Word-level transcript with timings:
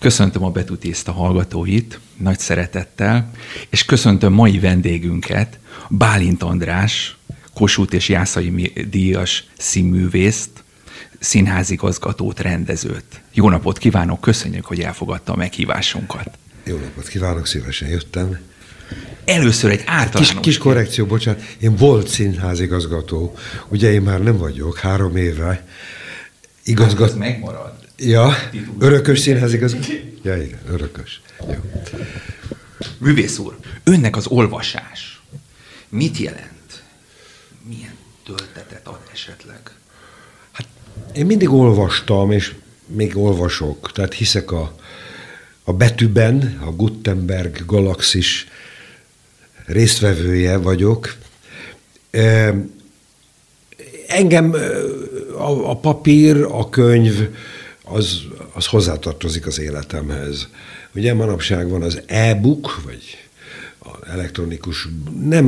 Köszöntöm 0.00 0.44
a 0.44 0.50
Betutészta 0.50 1.12
hallgatóit 1.12 2.00
nagy 2.16 2.38
szeretettel, 2.38 3.30
és 3.68 3.84
köszöntöm 3.84 4.32
mai 4.32 4.58
vendégünket, 4.58 5.58
Bálint 5.88 6.42
András, 6.42 7.16
Kossuth 7.54 7.94
és 7.94 8.08
Jászai 8.08 8.72
díjas 8.90 9.44
színművészt, 9.58 10.50
színházigazgatót, 11.18 12.40
rendezőt. 12.40 13.22
Jó 13.32 13.48
napot 13.48 13.78
kívánok, 13.78 14.20
köszönjük, 14.20 14.64
hogy 14.64 14.80
elfogadta 14.80 15.32
a 15.32 15.36
meghívásunkat. 15.36 16.38
Jó 16.64 16.76
napot 16.76 17.08
kívánok, 17.08 17.46
szívesen 17.46 17.88
jöttem. 17.88 18.38
Először 19.24 19.70
egy 19.70 19.82
általános... 19.86 20.30
Kis, 20.30 20.40
kis 20.40 20.58
korrekció, 20.58 21.06
bocsánat, 21.06 21.42
én 21.58 21.76
volt 21.76 22.08
színházigazgató, 22.08 23.36
ugye 23.68 23.92
én 23.92 24.02
már 24.02 24.22
nem 24.22 24.36
vagyok, 24.36 24.78
három 24.78 25.16
éve. 25.16 25.66
Igazgat... 26.64 27.08
Hát 27.08 27.18
megmarad. 27.18 27.79
Ja, 28.02 28.34
örökös 28.78 29.18
színházigazgató. 29.18 29.92
Ja, 30.22 30.42
igen, 30.42 30.58
örökös. 30.68 31.20
Jó. 31.40 31.70
Művész 32.98 33.38
úr, 33.38 33.56
önnek 33.84 34.16
az 34.16 34.26
olvasás 34.26 35.22
mit 35.88 36.18
jelent? 36.18 36.82
Milyen 37.68 37.96
töltetet 38.24 38.86
ad 38.86 39.00
esetleg? 39.12 39.60
Hát 40.52 40.66
én 41.14 41.26
mindig 41.26 41.50
olvastam, 41.50 42.30
és 42.30 42.54
még 42.86 43.16
olvasok, 43.16 43.92
tehát 43.92 44.14
hiszek 44.14 44.50
a, 44.50 44.74
a 45.64 45.72
betűben, 45.72 46.58
a 46.64 46.70
Gutenberg 46.70 47.64
galaxis 47.66 48.46
résztvevője 49.66 50.56
vagyok. 50.56 51.16
Engem 54.06 54.54
a, 55.38 55.70
a 55.70 55.76
papír, 55.76 56.42
a 56.42 56.68
könyv, 56.68 57.28
az, 57.92 58.20
az 58.52 58.66
hozzátartozik 58.66 59.46
az 59.46 59.60
életemhez. 59.60 60.48
Ugye 60.94 61.14
manapság 61.14 61.68
van 61.68 61.82
az 61.82 62.00
e-book, 62.06 62.82
vagy 62.84 63.18
elektronikus, 64.06 64.88
nem 65.24 65.44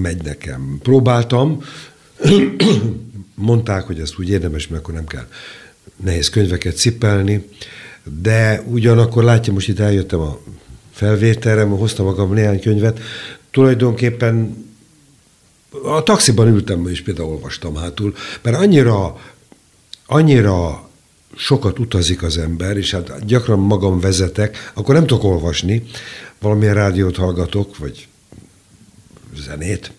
megy 0.00 0.22
nekem. 0.22 0.78
Próbáltam, 0.82 1.62
mondták, 3.34 3.82
hogy 3.82 4.00
ezt 4.00 4.18
úgy 4.18 4.28
érdemes, 4.28 4.68
mert 4.68 4.82
akkor 4.82 4.94
nem 4.94 5.06
kell 5.06 5.26
nehéz 5.96 6.28
könyveket 6.30 6.76
cipelni, 6.76 7.48
de 8.20 8.62
ugyanakkor 8.66 9.24
látja, 9.24 9.52
most 9.52 9.68
itt 9.68 9.78
eljöttem 9.78 10.20
a 10.20 10.38
felvételre, 10.92 11.62
hoztam 11.62 12.06
magam 12.06 12.32
néhány 12.32 12.60
könyvet, 12.60 13.00
tulajdonképpen 13.50 14.66
a 15.84 16.02
taxiban 16.02 16.48
ültem, 16.48 16.86
és 16.86 17.02
például 17.02 17.28
olvastam 17.28 17.76
hátul, 17.76 18.14
mert 18.42 18.56
annyira, 18.56 19.20
annyira 20.06 20.89
sokat 21.36 21.78
utazik 21.78 22.22
az 22.22 22.38
ember, 22.38 22.76
és 22.76 22.90
hát 22.90 23.26
gyakran 23.26 23.58
magam 23.58 24.00
vezetek, 24.00 24.70
akkor 24.74 24.94
nem 24.94 25.06
tudok 25.06 25.24
olvasni, 25.24 25.82
valamilyen 26.38 26.74
rádiót 26.74 27.16
hallgatok, 27.16 27.76
vagy 27.76 28.08
zenét, 29.34 29.92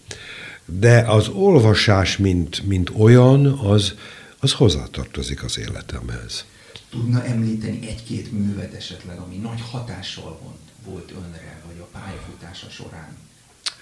de 0.65 0.99
az 1.07 1.27
olvasás, 1.27 2.17
mint, 2.17 2.67
mint 2.67 2.91
olyan, 2.97 3.45
az, 3.45 3.93
az 4.39 4.51
hozzátartozik 4.53 5.43
az 5.43 5.57
életemhez. 5.57 6.45
Tudna 6.89 7.25
említeni 7.25 7.87
egy-két 7.87 8.31
művet 8.31 8.73
esetleg, 8.73 9.17
ami 9.17 9.35
nagy 9.35 9.61
hatással 9.71 10.39
volt, 10.43 10.57
volt 10.85 11.11
önre, 11.11 11.61
vagy 11.67 11.79
a 11.79 11.97
pályafutása 11.99 12.69
során, 12.69 13.17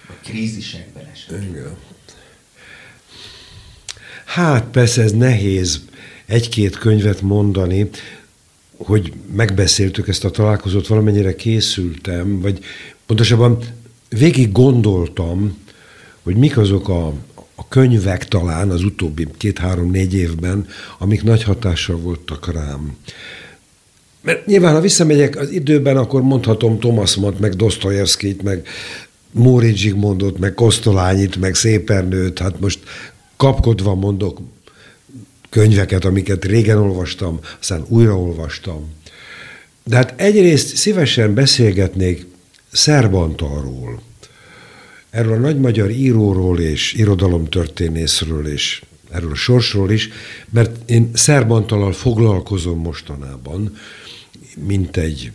vagy 0.08 0.18
krízisekben 0.24 1.06
esetleg? 1.06 1.50
Igen. 1.50 1.78
Hát 4.26 4.64
persze 4.64 5.02
ez 5.02 5.12
nehéz 5.12 5.82
egy-két 6.30 6.78
könyvet 6.78 7.22
mondani, 7.22 7.90
hogy 8.78 9.14
megbeszéltük 9.36 10.08
ezt 10.08 10.26
a 10.26 10.30
találkozót, 10.30 10.88
valamennyire 10.88 11.36
készültem, 11.36 12.42
vagy 12.42 12.60
pontosabban 13.06 13.60
végig 14.10 14.52
gondoltam, 14.52 15.58
hogy 16.24 16.36
mik 16.36 16.58
azok 16.58 16.90
a, 16.90 17.08
a 17.56 17.68
könyvek 17.68 18.28
talán 18.28 18.70
az 18.70 18.84
utóbbi 18.84 19.28
két-három-négy 19.38 20.14
évben, 20.14 20.68
amik 20.98 21.24
nagy 21.24 21.44
hatással 21.44 21.98
voltak 21.98 22.54
rám. 22.54 22.98
Mert 24.22 24.46
nyilván, 24.46 24.74
ha 24.74 24.82
visszamegyek 24.82 25.36
az 25.36 25.50
időben, 25.50 25.98
akkor 25.98 26.22
mondhatom 26.22 26.80
Thomas 26.80 27.16
Mann, 27.16 27.36
meg 27.40 27.54
Dostoyevskit, 27.54 28.44
meg 28.44 28.68
Móri 29.32 29.76
Zsigmondot, 29.76 30.38
meg 30.38 30.54
Kosztolányit, 30.54 31.36
meg 31.36 31.56
Szépernőt, 31.56 32.40
hát 32.40 32.60
most 32.60 32.80
kapkodva 33.38 33.96
mondok 33.96 34.40
könyveket, 35.50 36.06
amiket 36.06 36.46
régen 36.46 36.78
olvastam, 36.78 37.40
aztán 37.60 37.86
újraolvastam. 37.88 38.94
De 39.84 39.96
hát 39.96 40.14
egyrészt 40.22 40.76
szívesen 40.76 41.34
beszélgetnék 41.34 42.26
Szerbantalról, 42.72 44.02
erről 45.10 45.34
a 45.34 45.38
nagy 45.38 45.60
magyar 45.60 45.90
íróról 45.90 46.60
és 46.60 46.94
irodalomtörténészről 46.94 48.48
és 48.48 48.82
erről 49.12 49.32
a 49.32 49.36
sorsról 49.36 49.92
is, 49.92 50.10
mert 50.50 50.90
én 50.90 51.10
Szerbantalal 51.14 51.94
foglalkozom 51.94 52.80
mostanában, 52.80 53.78
mint 54.68 54.98
egy 54.98 55.32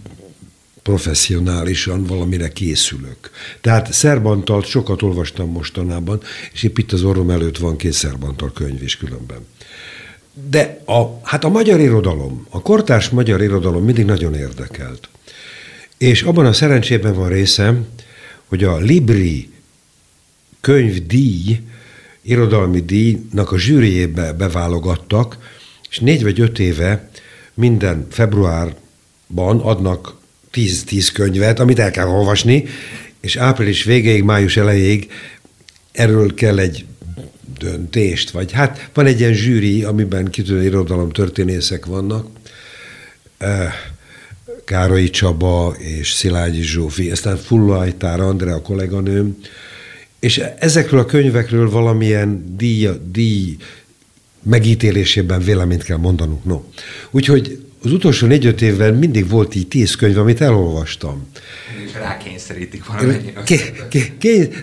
professzionálisan 0.82 2.04
valamire 2.04 2.48
készülök. 2.48 3.30
Tehát 3.60 3.92
Szerbantalt 3.92 4.66
sokat 4.66 5.02
olvastam 5.02 5.50
mostanában, 5.50 6.20
és 6.52 6.62
épp 6.62 6.78
itt 6.78 6.92
az 6.92 7.02
orrom 7.02 7.30
előtt 7.30 7.58
van 7.58 7.76
két 7.76 7.92
Szerbantal 7.92 8.52
könyv 8.52 8.82
is 8.82 8.96
különben. 8.96 9.46
De 10.50 10.82
a, 10.84 11.20
hát 11.22 11.44
a 11.44 11.48
magyar 11.48 11.80
irodalom, 11.80 12.46
a 12.50 12.62
kortárs 12.62 13.08
magyar 13.08 13.42
irodalom 13.42 13.84
mindig 13.84 14.04
nagyon 14.04 14.34
érdekelt. 14.34 15.08
És 15.98 16.22
abban 16.22 16.46
a 16.46 16.52
szerencsében 16.52 17.14
van 17.14 17.28
részem, 17.28 17.86
hogy 18.44 18.64
a 18.64 18.76
Libri 18.76 19.50
könyvdíj, 20.60 21.60
irodalmi 22.22 22.80
díjnak 22.80 23.52
a 23.52 23.58
zsűriébe 23.58 24.32
beválogattak, 24.32 25.38
és 25.90 25.98
négy 25.98 26.22
vagy 26.22 26.40
öt 26.40 26.58
éve 26.58 27.10
minden 27.54 28.06
februárban 28.10 29.60
adnak 29.60 30.14
tíz-tíz 30.50 31.12
könyvet, 31.12 31.60
amit 31.60 31.78
el 31.78 31.90
kell 31.90 32.06
olvasni, 32.06 32.64
és 33.20 33.36
április 33.36 33.84
végéig, 33.84 34.22
május 34.22 34.56
elejéig 34.56 35.10
erről 35.92 36.34
kell 36.34 36.58
egy 36.58 36.84
döntést, 37.58 38.30
vagy 38.30 38.52
hát 38.52 38.90
van 38.94 39.06
egy 39.06 39.20
ilyen 39.20 39.32
zsűri, 39.32 39.84
amiben 39.84 40.30
kitűnő 40.30 40.64
irodalom 40.64 41.10
történészek 41.10 41.86
vannak, 41.86 42.26
Károly 44.64 45.10
Csaba 45.10 45.74
és 45.78 46.12
Szilágyi 46.12 46.62
Zsófi, 46.62 47.10
aztán 47.10 47.36
Fullajtár 47.36 48.20
Andrea 48.20 48.54
a 48.54 48.62
kolléganőm, 48.62 49.36
és 50.20 50.38
ezekről 50.58 51.00
a 51.00 51.04
könyvekről 51.04 51.70
valamilyen 51.70 52.56
díj, 52.56 52.88
díj 53.12 53.56
megítélésében 54.42 55.40
véleményt 55.40 55.82
kell 55.82 55.96
mondanunk. 55.96 56.44
No. 56.44 56.62
Úgyhogy 57.10 57.64
az 57.82 57.92
utolsó 57.92 58.26
négy-öt 58.26 58.62
évben 58.62 58.94
mindig 58.94 59.28
volt 59.28 59.54
így 59.54 59.68
tíz 59.68 59.94
könyv, 59.94 60.18
amit 60.18 60.40
elolvastam. 60.40 61.26
Rákényszerítik 62.04 62.86
valamennyire. 62.86 63.42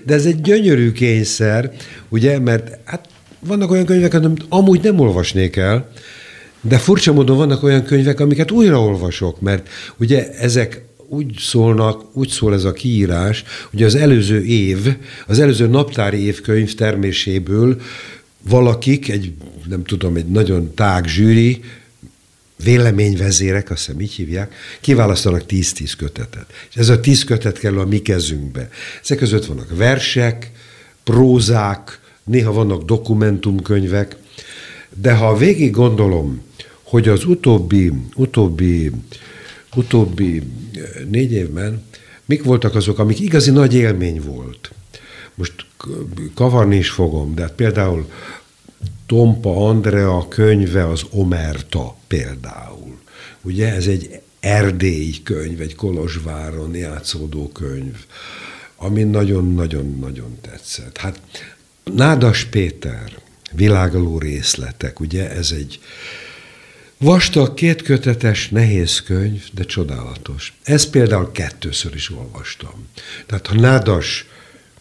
de 0.05 0.13
ez 0.13 0.25
egy 0.25 0.41
gyönyörű 0.41 0.91
kényszer, 0.91 1.71
ugye, 2.09 2.39
mert 2.39 2.77
hát 2.85 3.07
vannak 3.39 3.71
olyan 3.71 3.85
könyvek, 3.85 4.13
amit 4.13 4.45
amúgy 4.49 4.83
nem 4.83 4.99
olvasnék 4.99 5.55
el, 5.55 5.91
de 6.61 6.77
furcsa 6.77 7.13
módon 7.13 7.37
vannak 7.37 7.63
olyan 7.63 7.83
könyvek, 7.83 8.19
amiket 8.19 8.51
újraolvasok, 8.51 9.41
mert 9.41 9.69
ugye 9.97 10.31
ezek 10.31 10.81
úgy 11.07 11.35
szólnak, 11.37 12.17
úgy 12.17 12.29
szól 12.29 12.53
ez 12.53 12.63
a 12.63 12.71
kiírás, 12.71 13.43
hogy 13.69 13.83
az 13.83 13.95
előző 13.95 14.43
év, 14.43 14.95
az 15.27 15.39
előző 15.39 15.67
naptári 15.67 16.25
év 16.25 16.41
könyv 16.41 16.73
terméséből 16.73 17.81
valakik, 18.49 19.09
egy, 19.09 19.33
nem 19.69 19.83
tudom, 19.83 20.15
egy 20.15 20.25
nagyon 20.25 20.73
tág 20.73 21.07
zsűri, 21.07 21.61
véleményvezérek, 22.63 23.69
azt 23.69 23.85
hiszem 23.85 24.01
így 24.01 24.11
hívják, 24.11 24.53
kiválasztanak 24.81 25.43
10-10 25.47 25.93
kötetet. 25.97 26.45
És 26.69 26.75
ez 26.75 26.89
a 26.89 26.99
10 26.99 27.23
kötet 27.23 27.59
kerül 27.59 27.79
a 27.79 27.85
mi 27.85 28.01
kezünkbe. 28.01 28.69
Ezek 29.03 29.17
között 29.17 29.45
vannak 29.45 29.77
versek, 29.77 30.51
prózák, 31.03 31.99
néha 32.23 32.51
vannak 32.51 32.83
dokumentumkönyvek, 32.83 34.15
de 34.89 35.13
ha 35.13 35.37
végig 35.37 35.71
gondolom, 35.71 36.41
hogy 36.81 37.07
az 37.07 37.25
utóbbi, 37.25 37.91
utóbbi, 38.15 38.91
utóbbi 39.75 40.37
eh, 40.37 40.83
négy 41.09 41.31
évben 41.31 41.83
mik 42.31 42.43
voltak 42.43 42.75
azok, 42.75 42.99
amik 42.99 43.19
igazi 43.19 43.51
nagy 43.51 43.73
élmény 43.73 44.21
volt. 44.25 44.71
Most 45.35 45.53
kavarni 46.33 46.75
is 46.75 46.89
fogom, 46.89 47.35
de 47.35 47.41
hát 47.41 47.51
például 47.51 48.09
Tompa 49.05 49.67
Andrea 49.67 50.27
könyve 50.27 50.87
az 50.87 51.03
Omerta 51.09 51.95
például. 52.07 52.99
Ugye 53.41 53.73
ez 53.73 53.87
egy 53.87 54.21
erdélyi 54.39 55.23
könyv, 55.23 55.61
egy 55.61 55.75
Kolozsváron 55.75 56.75
játszódó 56.75 57.49
könyv, 57.49 57.95
ami 58.75 59.03
nagyon-nagyon-nagyon 59.03 60.37
tetszett. 60.41 60.97
Hát 60.97 61.19
Nádas 61.83 62.43
Péter, 62.43 63.19
világaló 63.51 64.17
részletek, 64.19 64.99
ugye 64.99 65.31
ez 65.31 65.51
egy 65.51 65.79
Vastag, 66.97 67.53
kétkötetes, 67.53 68.49
nehéz 68.49 69.01
könyv, 69.01 69.43
de 69.53 69.63
csodálatos. 69.63 70.53
Ez 70.63 70.89
például 70.89 71.31
kettőször 71.31 71.95
is 71.95 72.11
olvastam. 72.11 72.87
Tehát 73.25 73.47
ha 73.47 73.55
nádas, 73.55 74.25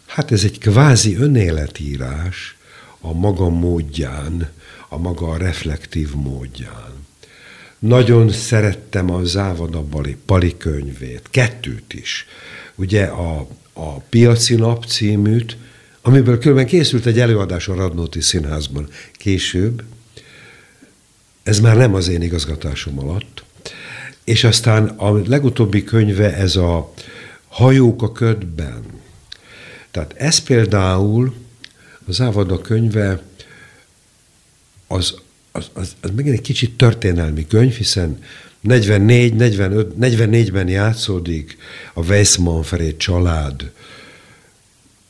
hát 0.07 0.33
ez 0.33 0.45
egy 0.45 0.59
kvázi 0.59 1.17
önéletírás 1.17 2.57
a 3.01 3.13
maga 3.13 3.49
módján, 3.49 4.51
a 4.89 4.99
maga 4.99 5.37
reflektív 5.37 6.15
módján. 6.15 7.07
Nagyon 7.79 8.31
szerettem 8.31 9.11
a 9.11 9.25
Závada 9.25 9.83
Bali, 9.83 10.17
Pali 10.27 10.57
könyvét, 10.57 11.29
kettőt 11.31 11.95
is. 11.95 12.27
Ugye 12.75 13.05
a, 13.05 13.47
a 13.73 13.99
Piaci 13.99 14.55
Nap 14.55 14.85
címűt, 14.85 15.57
amiből 16.03 16.39
különben 16.39 16.67
készült 16.67 17.07
egy 17.07 17.19
előadás 17.19 17.69
a 17.69 17.75
Radnóti 17.75 18.21
Színházban 18.21 18.89
később, 19.13 19.83
ez 21.43 21.61
már 21.61 21.77
nem 21.77 21.95
az 21.95 22.09
én 22.09 22.23
igazgatásom 22.23 22.99
alatt, 22.99 23.45
és 24.25 24.45
aztán 24.45 24.87
a 24.87 25.23
legutóbbi 25.27 25.85
könyve 25.85 26.35
ez 26.37 26.57
a 26.57 26.93
Hajók 27.49 28.03
a 28.03 28.13
ködben. 28.13 28.83
Tehát 29.91 30.13
ez 30.17 30.39
például, 30.39 31.35
az 32.07 32.21
Ávada 32.21 32.61
könyve, 32.61 33.23
az, 34.87 35.15
az, 35.53 35.71
az, 35.73 35.95
az 36.01 36.11
megint 36.17 36.35
egy 36.35 36.41
kicsit 36.41 36.77
történelmi 36.77 37.47
könyv, 37.47 37.73
hiszen 37.73 38.19
44, 38.61 39.35
45, 39.35 39.93
44-ben 40.01 40.69
játszódik 40.69 41.57
a 41.95 42.05
Weissmanfred 42.05 42.97
család, 42.97 43.71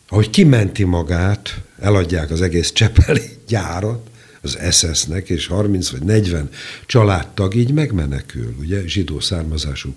ahogy 0.08 0.30
kimenti 0.30 0.84
magát, 0.84 1.60
eladják 1.78 2.30
az 2.30 2.42
egész 2.42 2.72
Csepeli 2.72 3.30
gyárat, 3.46 4.10
az 4.42 4.58
SS-nek, 4.70 5.28
és 5.28 5.46
30 5.46 5.90
vagy 5.90 6.02
40 6.02 6.48
családtag 6.86 7.54
így 7.54 7.72
megmenekül, 7.72 8.54
ugye, 8.58 8.86
zsidó 8.86 9.20
származású 9.20 9.94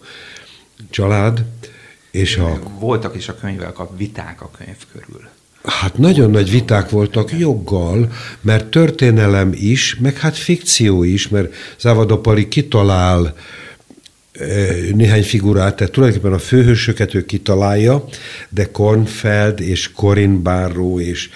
család, 0.90 1.46
és 2.12 2.38
a... 2.38 2.60
Voltak 2.80 3.16
is 3.16 3.30
a 3.30 3.36
könyvvel 3.36 3.74
a 3.76 3.96
viták 3.96 4.42
a 4.42 4.52
könyv 4.58 4.78
körül. 4.92 5.30
Hát 5.64 5.98
nagyon 5.98 6.32
nagy 6.32 6.52
viták 6.52 6.90
voltak 6.90 7.40
joggal, 7.40 8.12
mert 8.42 8.66
történelem 8.66 9.52
is, 9.54 9.96
meg 9.96 10.18
hát 10.18 10.38
fikció 10.38 11.04
is, 11.04 11.28
mert 11.28 11.54
Závadopari 11.80 12.48
kitalál 12.48 13.36
néhány 14.94 15.24
figurát, 15.24 15.76
tehát 15.76 15.94
tulajdonképpen 15.94 16.36
a 16.38 16.40
főhősöket 16.40 17.14
ő 17.14 17.26
kitalálja, 17.26 18.06
de 18.50 18.72
Kornfeld 18.72 19.60
és 19.60 19.92
Corin 19.92 20.44
Barrow 20.44 21.00
és 21.00 21.30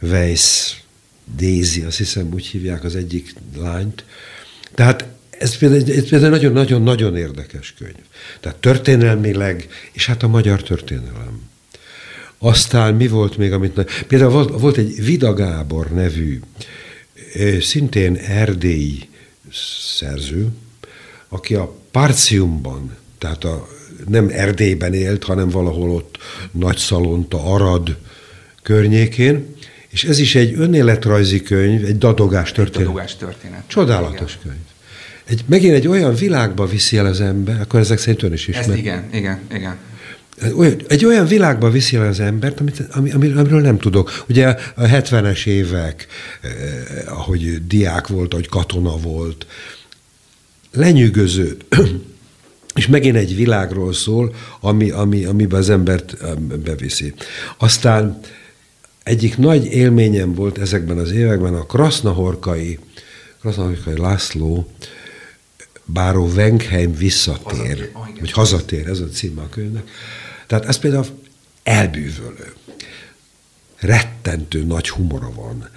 Weiss 0.00 0.74
Daisy, 1.36 1.82
azt 1.82 1.98
hiszem 1.98 2.28
úgy 2.32 2.46
hívják 2.46 2.84
az 2.84 2.96
egyik 2.96 3.34
lányt. 3.56 4.04
Tehát 4.74 5.06
ez 5.38 5.56
például 5.56 6.28
nagyon-nagyon-nagyon 6.28 7.16
érdekes 7.16 7.74
könyv. 7.78 7.94
Tehát 8.40 8.58
történelmileg, 8.58 9.68
és 9.92 10.06
hát 10.06 10.22
a 10.22 10.28
magyar 10.28 10.62
történelem. 10.62 11.50
Aztán 12.44 12.94
mi 12.94 13.08
volt 13.08 13.36
még, 13.36 13.52
amit... 13.52 14.04
Például 14.06 14.30
volt, 14.30 14.60
volt 14.60 14.76
egy 14.76 15.04
Vida 15.04 15.34
Gábor 15.34 15.90
nevű, 15.90 16.40
szintén 17.60 18.16
erdélyi 18.16 19.08
szerző, 19.96 20.48
aki 21.28 21.54
a 21.54 21.74
Parciumban, 21.90 22.96
tehát 23.18 23.44
a, 23.44 23.68
nem 24.08 24.28
Erdélyben 24.32 24.94
élt, 24.94 25.24
hanem 25.24 25.48
valahol 25.48 25.90
ott 25.90 26.18
Nagy 26.50 26.76
Szalonta, 26.76 27.44
Arad 27.44 27.96
környékén, 28.62 29.54
és 29.88 30.04
ez 30.04 30.18
is 30.18 30.34
egy 30.34 30.54
önéletrajzi 30.56 31.42
könyv, 31.42 31.84
egy 31.84 31.98
dadogás 31.98 32.52
történet. 32.52 32.86
Dadogás 32.86 33.16
történet. 33.16 33.62
Csodálatos 33.66 34.38
igen. 34.40 34.42
könyv. 34.42 34.66
Egy, 35.24 35.44
megint 35.46 35.74
egy 35.74 35.88
olyan 35.88 36.14
világba 36.14 36.66
viszi 36.66 36.96
el 36.96 37.06
az 37.06 37.20
ember, 37.20 37.60
akkor 37.60 37.80
ezek 37.80 37.98
szerint 37.98 38.22
ön 38.22 38.32
is 38.32 38.48
ismer. 38.48 38.68
Ezt 38.68 38.76
igen, 38.76 39.08
igen, 39.12 39.40
igen. 39.54 39.76
Olyan, 40.56 40.80
egy 40.88 41.04
olyan 41.04 41.26
világba 41.26 41.70
viszi 41.70 41.96
el 41.96 42.06
az 42.06 42.20
embert, 42.20 42.60
amit, 42.60 42.82
ami, 42.90 43.10
amiről 43.10 43.60
nem 43.60 43.78
tudok. 43.78 44.24
Ugye 44.28 44.46
a 44.76 44.82
70-es 44.82 45.46
évek, 45.46 46.06
eh, 46.40 46.50
ahogy 47.18 47.66
diák 47.66 48.06
volt, 48.06 48.32
ahogy 48.32 48.48
katona 48.48 48.96
volt, 48.96 49.46
lenyűgöző. 50.72 51.56
És 52.74 52.86
megint 52.86 53.16
egy 53.16 53.36
világról 53.36 53.92
szól, 53.92 54.34
ami, 54.60 54.90
ami, 54.90 55.24
amiben 55.24 55.60
az 55.60 55.70
embert 55.70 56.16
beviszi. 56.62 57.14
Aztán 57.58 58.20
egyik 59.02 59.38
nagy 59.38 59.64
élményem 59.64 60.34
volt 60.34 60.58
ezekben 60.58 60.98
az 60.98 61.10
években 61.10 61.54
a 61.54 61.66
Krasznahorkai, 61.66 62.78
Krasznahorkai 63.40 63.98
László 63.98 64.72
Báró 65.84 66.26
Wenkheim 66.26 66.94
visszatér, 66.94 67.44
hazatér, 67.44 67.90
oh, 67.94 68.06
vagy 68.20 68.32
hazatér, 68.32 68.88
ez 68.88 69.00
a 69.00 69.08
címe 69.08 69.42
a 69.42 69.48
könyvnek. 69.48 69.88
Tehát 70.52 70.66
ez 70.66 70.78
például 70.78 71.06
elbűvölő. 71.62 72.52
Rettentő 73.78 74.62
nagy 74.64 74.88
humora 74.88 75.32
van. 75.34 75.68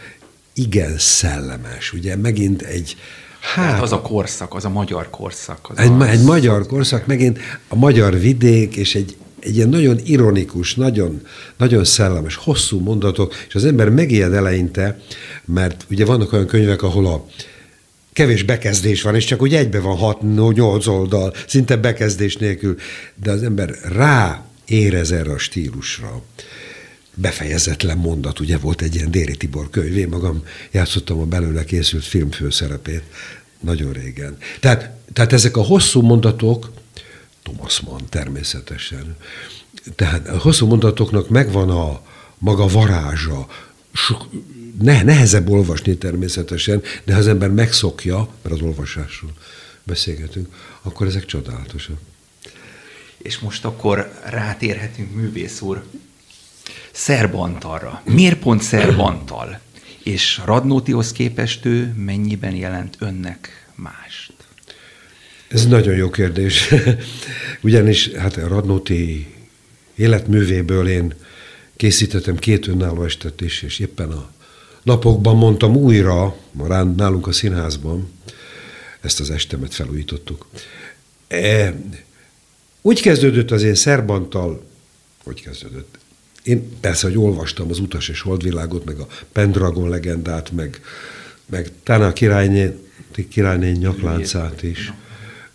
Igen 0.54 0.98
szellemes. 0.98 1.94
Ugye 1.94 2.16
megint 2.16 2.62
egy, 2.62 2.95
Hát, 3.39 3.81
az 3.81 3.92
a 3.92 4.01
korszak, 4.01 4.54
az 4.54 4.66
a 4.66 4.69
magyar 4.69 5.10
korszak. 5.10 5.69
Az 5.69 5.77
egy, 5.77 5.89
a... 5.89 6.10
egy 6.10 6.24
magyar 6.24 6.68
korszak, 6.68 7.06
megint 7.06 7.39
a 7.68 7.75
magyar 7.75 8.19
vidék, 8.19 8.75
és 8.75 8.95
egy 8.95 9.18
egy 9.39 9.56
ilyen 9.56 9.69
nagyon 9.69 10.00
ironikus, 10.04 10.75
nagyon, 10.75 11.21
nagyon 11.57 11.83
szellemes, 11.83 12.36
hosszú 12.36 12.80
mondatok, 12.80 13.33
és 13.48 13.56
az 13.56 13.66
ember 13.66 13.89
megijed 13.89 14.33
eleinte, 14.33 15.00
mert 15.45 15.86
ugye 15.89 16.06
vannak 16.06 16.33
olyan 16.33 16.45
könyvek, 16.45 16.81
ahol 16.81 17.07
a 17.07 17.25
kevés 18.13 18.44
bekezdés 18.44 19.01
van, 19.01 19.16
és 19.16 19.25
csak 19.25 19.42
úgy 19.42 19.56
egybe 19.56 19.80
van 19.80 19.98
6-8 20.21 20.88
oldal, 20.88 21.33
szinte 21.48 21.75
bekezdés 21.75 22.38
nélkül, 22.38 22.75
de 23.24 23.31
az 23.31 23.44
ember 23.44 23.69
rá 23.83 24.45
érez 24.65 25.12
erre 25.12 25.31
a 25.31 25.38
stílusra. 25.38 26.21
Befejezetlen 27.13 27.97
mondat, 27.97 28.39
ugye 28.39 28.57
volt 28.57 28.81
egy 28.81 28.95
ilyen 28.95 29.12
Déri 29.12 29.38
Tibor 29.38 29.69
könyv, 29.69 29.97
én 29.97 30.07
magam 30.07 30.44
játszottam 30.71 31.19
a 31.19 31.25
belőle 31.25 31.63
készült 31.63 32.03
film 32.03 32.31
főszerepét 32.31 33.03
nagyon 33.59 33.94
régen. 33.94 34.38
Tehát, 34.59 34.89
tehát 35.13 35.33
ezek 35.33 35.57
a 35.57 35.62
hosszú 35.62 36.01
mondatok, 36.01 36.71
Thomas 37.44 37.79
Mann 37.79 38.06
természetesen. 38.09 39.15
Tehát 39.95 40.27
a 40.27 40.38
hosszú 40.38 40.68
mondatoknak 40.68 41.29
megvan 41.29 41.69
a 41.69 42.01
maga 42.38 42.68
varázsa, 42.68 43.47
sok, 43.94 44.27
ne, 44.81 45.03
nehezebb 45.03 45.50
olvasni 45.50 45.97
természetesen, 45.97 46.81
de 47.03 47.13
ha 47.13 47.19
az 47.19 47.27
ember 47.27 47.50
megszokja, 47.50 48.29
mert 48.41 48.56
az 48.56 48.61
olvasásról 48.61 49.31
beszélgetünk, 49.83 50.56
akkor 50.81 51.07
ezek 51.07 51.25
csodálatosak. 51.25 51.97
És 53.25 53.39
most 53.39 53.66
akkor 53.66 54.11
rátérhetünk, 54.23 55.16
művész 55.16 55.61
úr, 55.61 55.83
Szerbantalra. 56.92 58.02
Miért 58.06 58.40
pont 58.40 58.61
Szerbantal? 58.61 59.59
És 60.04 60.42
Radnótihoz 60.45 61.11
képest 61.11 61.66
ő 61.66 61.94
mennyiben 61.97 62.56
jelent 62.56 62.95
önnek 62.99 63.68
mást? 63.76 64.33
Ez 65.47 65.68
nagyon 65.68 65.95
jó 65.95 66.09
kérdés. 66.09 66.73
Ugyanis 67.61 68.09
hát 68.09 68.38
a 68.38 68.47
Radnóti 68.47 69.33
életművéből 69.95 70.88
én 70.88 71.14
készítettem 71.76 72.35
két 72.35 72.68
önálló 72.68 73.04
estet 73.04 73.42
is, 73.42 73.61
és 73.61 73.80
éppen 73.80 74.09
a 74.09 74.31
napokban 74.83 75.35
mondtam 75.35 75.76
újra, 75.76 76.35
nálunk 76.95 77.28
a 77.28 77.31
színházban, 77.31 78.11
ezt 79.02 79.19
az 79.19 79.30
estemet 79.30 79.73
felújítottuk. 79.73 80.47
E, 81.28 81.73
úgy 82.85 83.01
kezdődött 83.01 83.51
az 83.51 83.63
én 83.63 83.75
szerbantal, 83.75 84.63
hogy 85.23 85.42
kezdődött? 85.42 85.97
Én 86.44 86.69
persze, 86.80 87.07
hogy 87.07 87.18
olvastam 87.18 87.69
az 87.69 87.80
Utas 87.80 88.09
és 88.09 88.21
Holdvilágot, 88.21 88.85
meg 88.85 88.99
a 88.99 89.07
Pendragon 89.31 89.89
legendát, 89.89 90.51
meg, 90.51 90.81
meg 91.45 91.71
talán 91.83 92.09
a 92.09 92.13
királyné, 92.13 92.77
királyné 93.30 93.71
nyakláncát 93.71 94.63
is. 94.63 94.94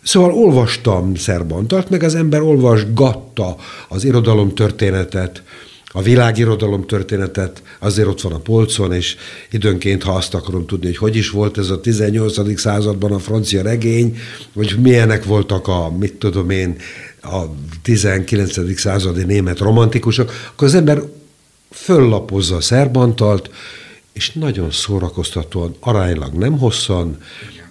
Szóval 0.03 0.33
olvastam 0.33 1.15
Szerbantart, 1.15 1.89
meg 1.89 2.03
az 2.03 2.15
ember 2.15 2.41
olvasgatta 2.41 3.55
az 3.89 4.03
irodalom 4.03 4.55
történetet, 4.55 5.43
a 5.93 6.01
világirodalom 6.01 6.85
történetet, 6.85 7.63
azért 7.79 8.07
ott 8.07 8.21
van 8.21 8.31
a 8.31 8.39
polcon, 8.39 8.93
és 8.93 9.15
időnként, 9.51 10.03
ha 10.03 10.11
azt 10.11 10.33
akarom 10.33 10.65
tudni, 10.65 10.85
hogy 10.85 10.97
hogy 10.97 11.15
is 11.15 11.29
volt 11.29 11.57
ez 11.57 11.69
a 11.69 11.81
18. 11.81 12.59
században 12.59 13.11
a 13.11 13.19
francia 13.19 13.61
regény, 13.61 14.17
vagy 14.53 14.75
milyenek 14.79 15.25
voltak 15.25 15.67
a, 15.67 15.91
mit 15.99 16.13
tudom 16.13 16.49
én, 16.49 16.75
a 17.21 17.45
19. 17.81 18.79
századi 18.79 19.23
német 19.23 19.59
romantikusok, 19.59 20.31
akkor 20.51 20.67
az 20.67 20.75
ember 20.75 21.01
föllapozza 21.71 22.55
a 22.55 22.61
szerbantalt, 22.61 23.49
és 24.13 24.31
nagyon 24.31 24.71
szórakoztatóan, 24.71 25.75
aránylag 25.79 26.33
nem 26.33 26.57
hosszan, 26.57 27.17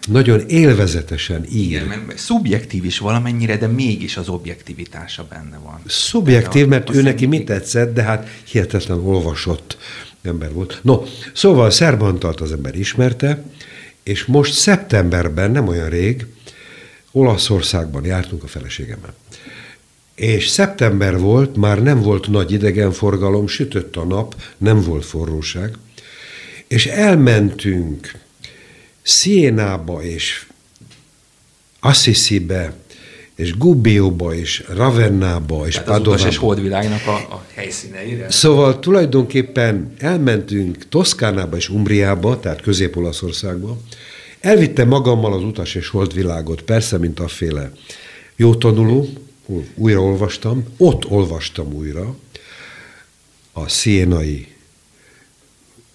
nagyon 0.09 0.40
élvezetesen 0.49 1.47
ír. 1.52 1.66
Igen, 1.66 1.87
mert 1.87 2.19
szubjektív 2.19 2.85
is 2.85 2.99
valamennyire, 2.99 3.57
de 3.57 3.66
mégis 3.66 4.16
az 4.16 4.28
objektivitása 4.28 5.26
benne 5.28 5.59
van. 5.59 5.80
Szubjektív, 5.87 6.66
mert 6.66 6.95
ő 6.95 7.02
neki 7.02 7.26
mit 7.26 7.45
tetszett, 7.45 7.95
de 7.95 8.02
hát 8.02 8.28
hihetetlen 8.45 8.99
olvasott 8.99 9.76
ember 10.23 10.52
volt. 10.52 10.80
No, 10.83 11.02
szóval 11.33 11.71
Szerbantalt 11.71 12.40
az 12.40 12.52
ember 12.52 12.78
ismerte, 12.78 13.45
És 14.02 14.25
most 14.25 14.52
szeptemberben, 14.52 15.50
nem 15.50 15.69
olyan 15.69 15.88
rég, 15.88 16.26
Olaszországban 17.12 18.04
jártunk 18.04 18.42
a 18.42 18.47
feleségemmel. 18.47 19.14
És 20.21 20.49
szeptember 20.49 21.19
volt, 21.19 21.57
már 21.57 21.83
nem 21.83 22.03
volt 22.03 22.29
nagy 22.29 22.53
idegenforgalom, 22.53 23.47
sütött 23.47 23.97
a 23.97 24.05
nap, 24.05 24.35
nem 24.59 24.83
volt 24.83 25.05
forróság, 25.05 25.75
és 26.67 26.87
elmentünk 26.87 28.12
Szienába 29.03 30.03
és 30.03 30.47
Assisibe, 31.81 32.73
és 33.35 33.57
Gubbioba, 33.57 34.35
és 34.35 34.65
Ravennába, 34.69 35.67
és 35.67 35.79
Padovába. 35.79 36.29
és 36.29 36.37
holdvilágnak 36.37 37.07
a, 37.07 37.15
a 37.15 37.45
helyszíneire. 37.55 38.31
Szóval 38.31 38.79
tulajdonképpen 38.79 39.95
elmentünk 39.99 40.89
Toszkánába 40.89 41.57
és 41.57 41.69
Umbriába, 41.69 42.41
tehát 42.41 42.61
Közép-Olaszországba. 42.61 43.79
Elvittem 44.41 44.89
magammal 44.89 45.33
az 45.33 45.43
utas 45.43 45.75
és 45.75 45.89
holdvilágot, 45.89 46.62
persze, 46.62 46.99
mint 46.99 47.21
féle 47.27 47.73
jó 48.37 48.55
tanuló, 48.55 49.09
újra 49.75 50.02
olvastam, 50.02 50.64
ott 50.76 51.11
olvastam 51.11 51.73
újra 51.73 52.16
a 53.52 53.69
szénai 53.69 54.47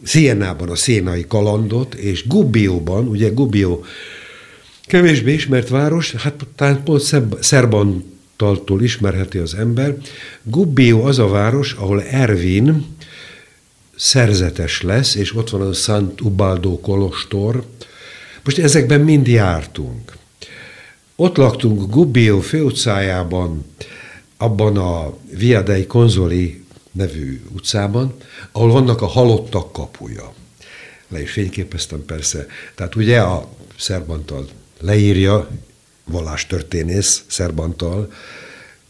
Sienában 0.03 0.69
a 0.69 0.75
szénai 0.75 1.25
kalandot, 1.27 1.93
és 1.93 2.27
Gubbióban, 2.27 3.07
ugye 3.07 3.29
Gubbio 3.29 3.81
kevésbé 4.85 5.33
ismert 5.33 5.69
város, 5.69 6.11
hát 6.11 6.45
talán 6.55 6.83
pont 6.83 7.01
Szerbantaltól 7.39 8.81
ismerheti 8.81 9.37
az 9.37 9.53
ember. 9.53 9.97
Gubbio 10.43 11.07
az 11.07 11.19
a 11.19 11.27
város, 11.27 11.73
ahol 11.73 12.03
Ervin 12.03 12.85
szerzetes 13.95 14.81
lesz, 14.81 15.15
és 15.15 15.35
ott 15.35 15.49
van 15.49 15.61
a 15.61 15.73
Szent 15.73 16.21
Ubaldo 16.21 16.79
kolostor. 16.79 17.65
Most 18.43 18.57
ezekben 18.57 19.01
mind 19.01 19.27
jártunk. 19.27 20.14
Ott 21.15 21.35
laktunk 21.35 21.91
Gubbio 21.91 22.39
főutcájában, 22.39 23.65
abban 24.37 24.77
a 24.77 25.17
Via 25.29 25.61
dei 25.61 25.85
Konzoli 25.85 26.63
nevű 26.91 27.41
utcában, 27.53 28.15
ahol 28.51 28.71
vannak 28.71 29.01
a 29.01 29.05
halottak 29.05 29.71
kapuja. 29.71 30.33
Le 31.07 31.21
is 31.21 31.31
fényképeztem 31.31 32.05
persze. 32.05 32.45
Tehát 32.75 32.95
ugye 32.95 33.21
a 33.21 33.49
Szerbantal 33.77 34.47
leírja, 34.79 35.49
vallástörténész 36.05 37.23
Szerbantal, 37.27 38.13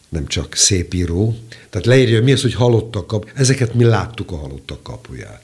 nem 0.10 0.27
csak 0.27 0.55
szép 0.55 0.94
író, 0.94 1.36
tehát 1.70 1.88
leírja, 1.88 2.24
mi 2.24 2.32
az, 2.32 2.41
hogy 2.41 2.53
halottak 2.53 3.08
kap. 3.08 3.32
Ezeket 3.36 3.74
mi 3.74 3.84
láttuk 3.84 4.32
a 4.32 4.36
halottak 4.36 4.84
kapuját. 4.84 5.44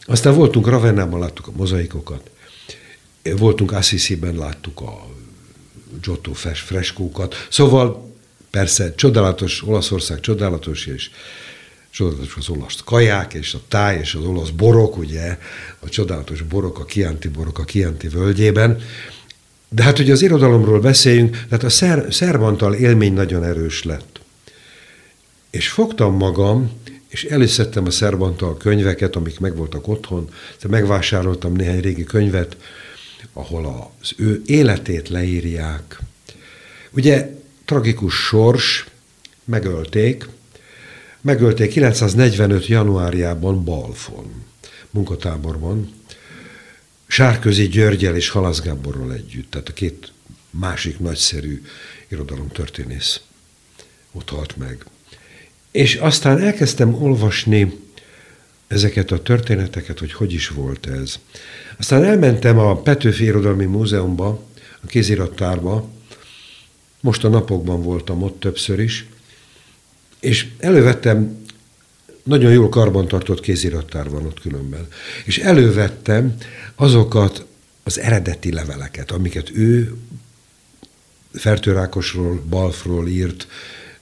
Aztán 0.00 0.34
voltunk 0.34 0.66
Ravennában, 0.66 1.20
láttuk 1.20 1.46
a 1.46 1.52
mozaikokat, 1.56 2.30
voltunk 3.36 3.72
Assisi-ben, 3.72 4.34
láttuk 4.34 4.80
a 4.80 5.06
Giotto 6.02 6.32
freskókat. 6.54 7.46
Szóval 7.50 8.14
persze 8.50 8.94
csodálatos, 8.94 9.62
Olaszország 9.66 10.20
csodálatos, 10.20 10.86
és 10.86 11.10
csodálatos 11.90 12.34
az 12.36 12.48
olasz 12.48 12.80
kaják, 12.84 13.34
és 13.34 13.54
a 13.54 13.60
táj, 13.68 13.98
és 13.98 14.14
az 14.14 14.24
olasz 14.24 14.50
borok, 14.50 14.96
ugye, 14.96 15.38
a 15.78 15.88
csodálatos 15.88 16.42
borok, 16.42 16.78
a 16.78 16.84
Chianti 16.84 17.28
borok 17.28 17.58
a 17.58 17.64
Chianti 17.64 18.08
völgyében. 18.08 18.80
De 19.68 19.82
hát, 19.82 19.96
hogy 19.96 20.10
az 20.10 20.22
irodalomról 20.22 20.80
beszéljünk, 20.80 21.44
tehát 21.48 21.64
a 21.64 21.68
szer, 21.68 22.06
szervantal 22.10 22.74
élmény 22.74 23.12
nagyon 23.12 23.44
erős 23.44 23.82
lett. 23.82 24.20
És 25.50 25.68
fogtam 25.68 26.16
magam, 26.16 26.72
és 27.08 27.24
előszedtem 27.24 27.86
a 27.86 27.90
szerbantal 27.90 28.56
könyveket, 28.56 29.16
amik 29.16 29.40
megvoltak 29.40 29.88
otthon, 29.88 30.30
megvásároltam 30.68 31.52
néhány 31.52 31.80
régi 31.80 32.04
könyvet, 32.04 32.56
ahol 33.32 33.92
az 34.00 34.12
ő 34.16 34.42
életét 34.46 35.08
leírják. 35.08 35.98
Ugye 36.90 37.30
tragikus 37.64 38.14
sors, 38.14 38.86
megölték, 39.44 40.28
megölték 41.20 41.70
945. 41.70 42.66
januárjában 42.66 43.64
Balfon, 43.64 44.44
munkatáborban, 44.90 45.92
Sárközi 47.06 47.68
Györgyel 47.68 48.16
és 48.16 48.28
Halasz 48.28 48.60
Gáborral 48.60 49.12
együtt, 49.12 49.50
tehát 49.50 49.68
a 49.68 49.72
két 49.72 50.12
másik 50.50 50.98
nagyszerű 50.98 51.62
irodalomtörténész 52.08 53.20
ott 54.12 54.28
halt 54.28 54.56
meg. 54.56 54.84
És 55.70 55.94
aztán 55.94 56.38
elkezdtem 56.38 56.94
olvasni 56.94 57.78
ezeket 58.66 59.10
a 59.10 59.22
történeteket, 59.22 59.98
hogy 59.98 60.12
hogy 60.12 60.32
is 60.32 60.48
volt 60.48 60.86
ez. 60.86 61.18
Aztán 61.78 62.04
elmentem 62.04 62.58
a 62.58 62.76
Petőfi 62.76 63.24
Irodalmi 63.24 63.64
Múzeumba, 63.64 64.42
a 64.80 64.86
kézirattárba, 64.86 65.88
most 67.00 67.24
a 67.24 67.28
napokban 67.28 67.82
voltam 67.82 68.22
ott 68.22 68.40
többször 68.40 68.78
is, 68.78 69.06
és 70.20 70.46
elővettem, 70.58 71.46
nagyon 72.22 72.52
jól 72.52 72.68
karbantartott 72.68 73.40
kézirattár 73.40 74.10
van 74.10 74.26
ott 74.26 74.40
különben, 74.40 74.86
és 75.24 75.38
elővettem 75.38 76.36
azokat 76.74 77.46
az 77.82 77.98
eredeti 77.98 78.52
leveleket, 78.52 79.10
amiket 79.10 79.50
ő 79.54 79.96
Fertőrákosról, 81.32 82.42
Balfról 82.48 83.08
írt 83.08 83.46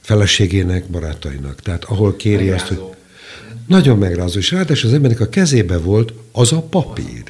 feleségének, 0.01 0.87
barátainak. 0.87 1.61
Tehát 1.61 1.85
ahol 1.85 2.17
kéri 2.17 2.45
Megrázó. 2.45 2.65
azt, 2.65 2.69
hogy 2.69 2.96
nagyon 3.67 3.99
megrázó, 3.99 4.39
és 4.39 4.51
ráadásul 4.51 4.89
az 4.89 4.95
embernek 4.95 5.21
a 5.21 5.29
kezébe 5.29 5.79
volt 5.79 6.13
az 6.33 6.53
a 6.53 6.61
papír. 6.61 7.23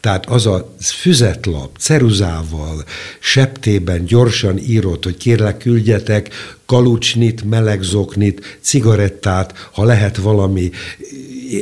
Tehát 0.00 0.26
az 0.26 0.46
a 0.46 0.74
füzetlap, 0.80 1.78
ceruzával, 1.78 2.84
septében 3.18 4.04
gyorsan 4.04 4.58
írott, 4.58 5.04
hogy 5.04 5.16
kérlek 5.16 5.56
küldjetek 5.56 6.34
kalucsnit, 6.66 7.44
melegzoknit, 7.44 8.58
cigarettát, 8.60 9.68
ha 9.72 9.84
lehet 9.84 10.16
valami 10.16 10.70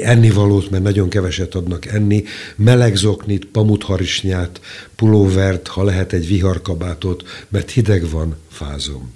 ennivalót, 0.03 0.71
mert 0.71 0.83
nagyon 0.83 1.09
keveset 1.09 1.55
adnak 1.55 1.87
enni, 1.87 2.25
melegzoknit, 2.57 3.45
pamutharisnyát, 3.45 4.61
pulóvert, 4.97 5.69
ha 5.69 5.85
lehet 5.85 6.13
egy 6.13 6.27
viharkabátot, 6.27 7.23
mert 7.49 7.71
hideg 7.71 8.11
van, 8.11 8.37
fázom. 8.51 9.13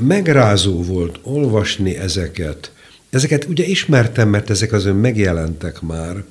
Megrázó 0.00 0.82
volt 0.82 1.18
olvasni 1.22 1.96
ezeket, 1.96 2.72
Ezeket 3.10 3.44
ugye 3.44 3.64
ismertem, 3.64 4.28
mert 4.28 4.50
ezek 4.50 4.72
az 4.72 4.84
ön 4.84 4.96
megjelentek 4.96 5.80
már, 5.80 6.24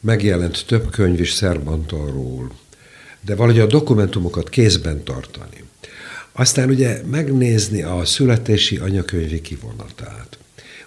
megjelent 0.00 0.64
több 0.66 0.90
könyv 0.90 1.20
is 1.20 1.32
Szerbantalról, 1.32 2.52
de 3.20 3.34
valahogy 3.34 3.60
a 3.60 3.66
dokumentumokat 3.66 4.48
kézben 4.48 5.04
tartani. 5.04 5.64
Aztán 6.32 6.68
ugye 6.68 7.00
megnézni 7.04 7.82
a 7.82 8.04
születési 8.04 8.76
anyakönyvi 8.76 9.40
kivonatát. 9.40 10.38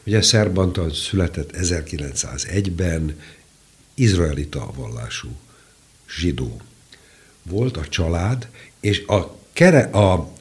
Ugye 0.04 0.22
Szerbantal 0.22 0.94
született 0.94 1.50
1901-ben, 1.58 3.16
izraelita 3.94 4.72
vallású 4.76 5.30
zsidó 6.18 6.62
volt 7.44 7.78
a 7.78 7.88
család, 7.88 8.48
és 8.80 9.04
a, 9.08 9.38
kere, 9.54 9.82
a 9.82 10.32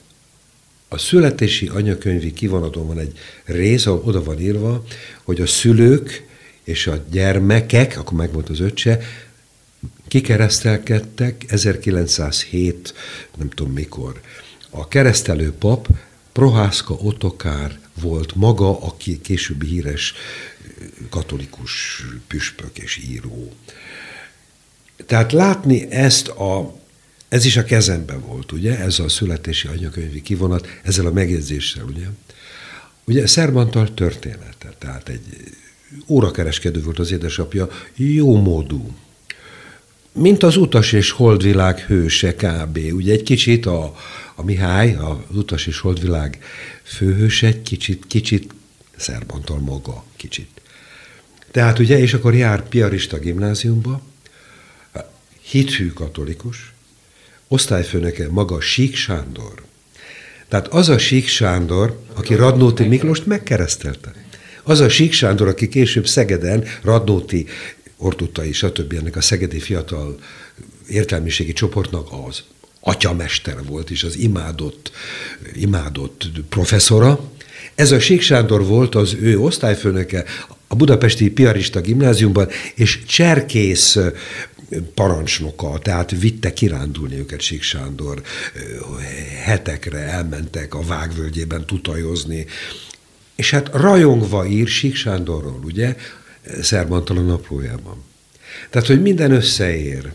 a 0.88 0.98
születési 0.98 1.68
anyakönyvi 1.68 2.32
kivonaton 2.32 2.86
van 2.86 2.98
egy 2.98 3.18
rész, 3.44 3.86
ahol 3.86 4.02
oda 4.04 4.22
van 4.22 4.40
írva, 4.40 4.84
hogy 5.22 5.40
a 5.40 5.46
szülők 5.46 6.26
és 6.64 6.86
a 6.86 7.04
gyermekek, 7.10 7.98
akkor 7.98 8.18
megvolt 8.18 8.48
az 8.48 8.60
öccse, 8.60 9.00
kikeresztelkedtek 10.08 11.44
1907, 11.48 12.94
nem 13.36 13.48
tudom 13.48 13.72
mikor. 13.72 14.20
A 14.70 14.88
keresztelő 14.88 15.52
pap 15.52 15.88
Prohászka 16.32 16.94
Otokár 16.94 17.78
volt 18.00 18.34
maga, 18.34 18.80
aki 18.80 19.20
későbbi 19.20 19.66
híres 19.66 20.14
katolikus 21.10 22.04
püspök 22.26 22.78
és 22.78 22.96
író. 22.96 23.52
Tehát 25.06 25.32
látni 25.32 25.90
ezt 25.90 26.28
a 26.28 26.74
ez 27.28 27.44
is 27.44 27.56
a 27.56 27.64
kezemben 27.64 28.20
volt, 28.20 28.52
ugye, 28.52 28.78
ez 28.78 28.98
a 28.98 29.08
születési 29.08 29.68
anyakönyvi 29.68 30.22
kivonat, 30.22 30.66
ezzel 30.82 31.06
a 31.06 31.12
megjegyzéssel, 31.12 31.84
ugye. 31.84 32.06
Ugye 33.04 33.26
Szerbantal 33.26 33.94
története, 33.94 34.74
tehát 34.78 35.08
egy 35.08 35.22
órakereskedő 36.06 36.82
volt 36.82 36.98
az 36.98 37.12
édesapja, 37.12 37.68
jó 37.96 38.40
módú. 38.40 38.96
Mint 40.12 40.42
az 40.42 40.56
utas 40.56 40.92
és 40.92 41.10
holdvilág 41.10 41.78
hőse 41.78 42.34
kb. 42.34 42.78
Ugye 42.92 43.12
egy 43.12 43.22
kicsit 43.22 43.66
a, 43.66 43.96
a 44.34 44.42
Mihály, 44.42 44.94
az 44.94 45.36
utas 45.36 45.66
és 45.66 45.78
holdvilág 45.78 46.38
főhőse, 46.82 47.46
egy 47.46 47.62
kicsit, 47.62 48.06
kicsit 48.06 48.54
Szerbantal 48.96 49.58
maga, 49.58 50.04
kicsit. 50.16 50.48
Tehát 51.50 51.78
ugye, 51.78 51.98
és 51.98 52.14
akkor 52.14 52.34
jár 52.34 52.68
piarista 52.68 53.18
gimnáziumba, 53.18 54.02
hithű 55.42 55.88
katolikus, 55.88 56.72
osztályfőnöke 57.48 58.28
maga 58.30 58.60
Sík 58.60 58.96
Sándor. 58.96 59.62
Tehát 60.48 60.68
az 60.68 60.88
a 60.88 60.98
Sík 60.98 61.26
Sándor, 61.26 62.00
aki 62.14 62.34
Radnóti 62.34 62.84
Miklóst 62.84 63.26
megkeresztelte. 63.26 64.14
Az 64.62 64.80
a 64.80 64.88
Sík 64.88 65.12
Sándor, 65.12 65.48
aki 65.48 65.68
később 65.68 66.06
Szegeden 66.06 66.64
Radnóti 66.82 67.46
Ortutai, 67.96 68.52
stb. 68.52 68.92
ennek 68.92 69.16
a 69.16 69.20
szegedi 69.20 69.58
fiatal 69.58 70.18
értelmiségi 70.88 71.52
csoportnak 71.52 72.08
az 72.26 72.42
atyamester 72.80 73.64
volt, 73.64 73.90
és 73.90 74.02
az 74.02 74.16
imádott, 74.16 74.90
imádott 75.54 76.30
professzora. 76.48 77.30
Ez 77.74 77.92
a 77.92 78.00
Sík 78.00 78.20
Sándor 78.20 78.64
volt 78.64 78.94
az 78.94 79.16
ő 79.20 79.38
osztályfőnöke 79.38 80.24
a 80.66 80.74
budapesti 80.74 81.30
piarista 81.30 81.80
gimnáziumban, 81.80 82.48
és 82.74 83.04
cserkész 83.04 83.98
parancsnoka, 84.94 85.78
tehát 85.78 86.10
vitte 86.10 86.52
kirándulni 86.52 87.18
őket 87.18 87.40
Sík 87.40 87.62
Sándor. 87.62 88.22
Hetekre 89.44 89.98
elmentek 89.98 90.74
a 90.74 90.82
vágvölgyében 90.82 91.66
tutajozni. 91.66 92.46
És 93.34 93.50
hát 93.50 93.68
rajongva 93.72 94.46
ír 94.46 94.68
Sík 94.68 94.94
Sándorról, 94.94 95.60
ugye, 95.64 95.96
Szerbantal 96.60 97.16
a 97.16 97.20
naplójában. 97.20 98.04
Tehát, 98.70 98.88
hogy 98.88 99.02
minden 99.02 99.32
összeér. 99.32 100.12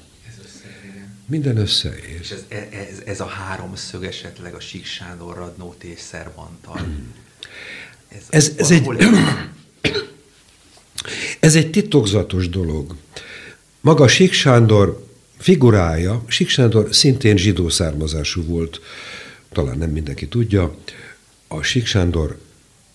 Minden 1.25 1.57
összeér. 1.57 2.17
És 2.22 2.31
ez, 2.31 2.45
ez, 2.72 3.01
ez 3.05 3.19
a 3.19 3.25
háromszög 3.25 4.03
esetleg 4.03 4.53
a 4.53 4.60
Sík 4.60 4.86
Sándor, 4.86 5.36
Radnóti 5.36 5.91
és 5.91 6.00
Szerbantal. 6.00 6.77
Hmm. 6.77 7.13
Ez, 8.07 8.24
ez, 8.29 8.51
ez 8.57 8.72
egy... 8.72 8.88
Ez 11.39 11.55
egy 11.55 11.69
titokzatos 11.69 12.50
dolog. 12.50 12.95
Maga 13.84 14.08
Sík 14.08 14.34
Sándor 14.34 15.08
figurája, 15.38 16.24
Sík 16.28 16.50
Sándor 16.50 16.88
szintén 16.92 17.38
zsidó 17.38 17.70
származású 17.70 18.44
volt, 18.44 18.82
talán 19.52 19.78
nem 19.78 19.90
mindenki 19.90 20.28
tudja, 20.28 20.78
a 21.48 21.62
Sík 21.62 21.86
Sándor 21.86 22.38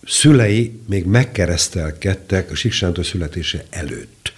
szülei 0.03 0.79
még 0.87 1.05
megkeresztelkedtek 1.05 2.51
a 2.51 2.55
Sík 2.55 2.71
Sándor 2.71 3.05
születése 3.05 3.65
előtt. 3.69 4.33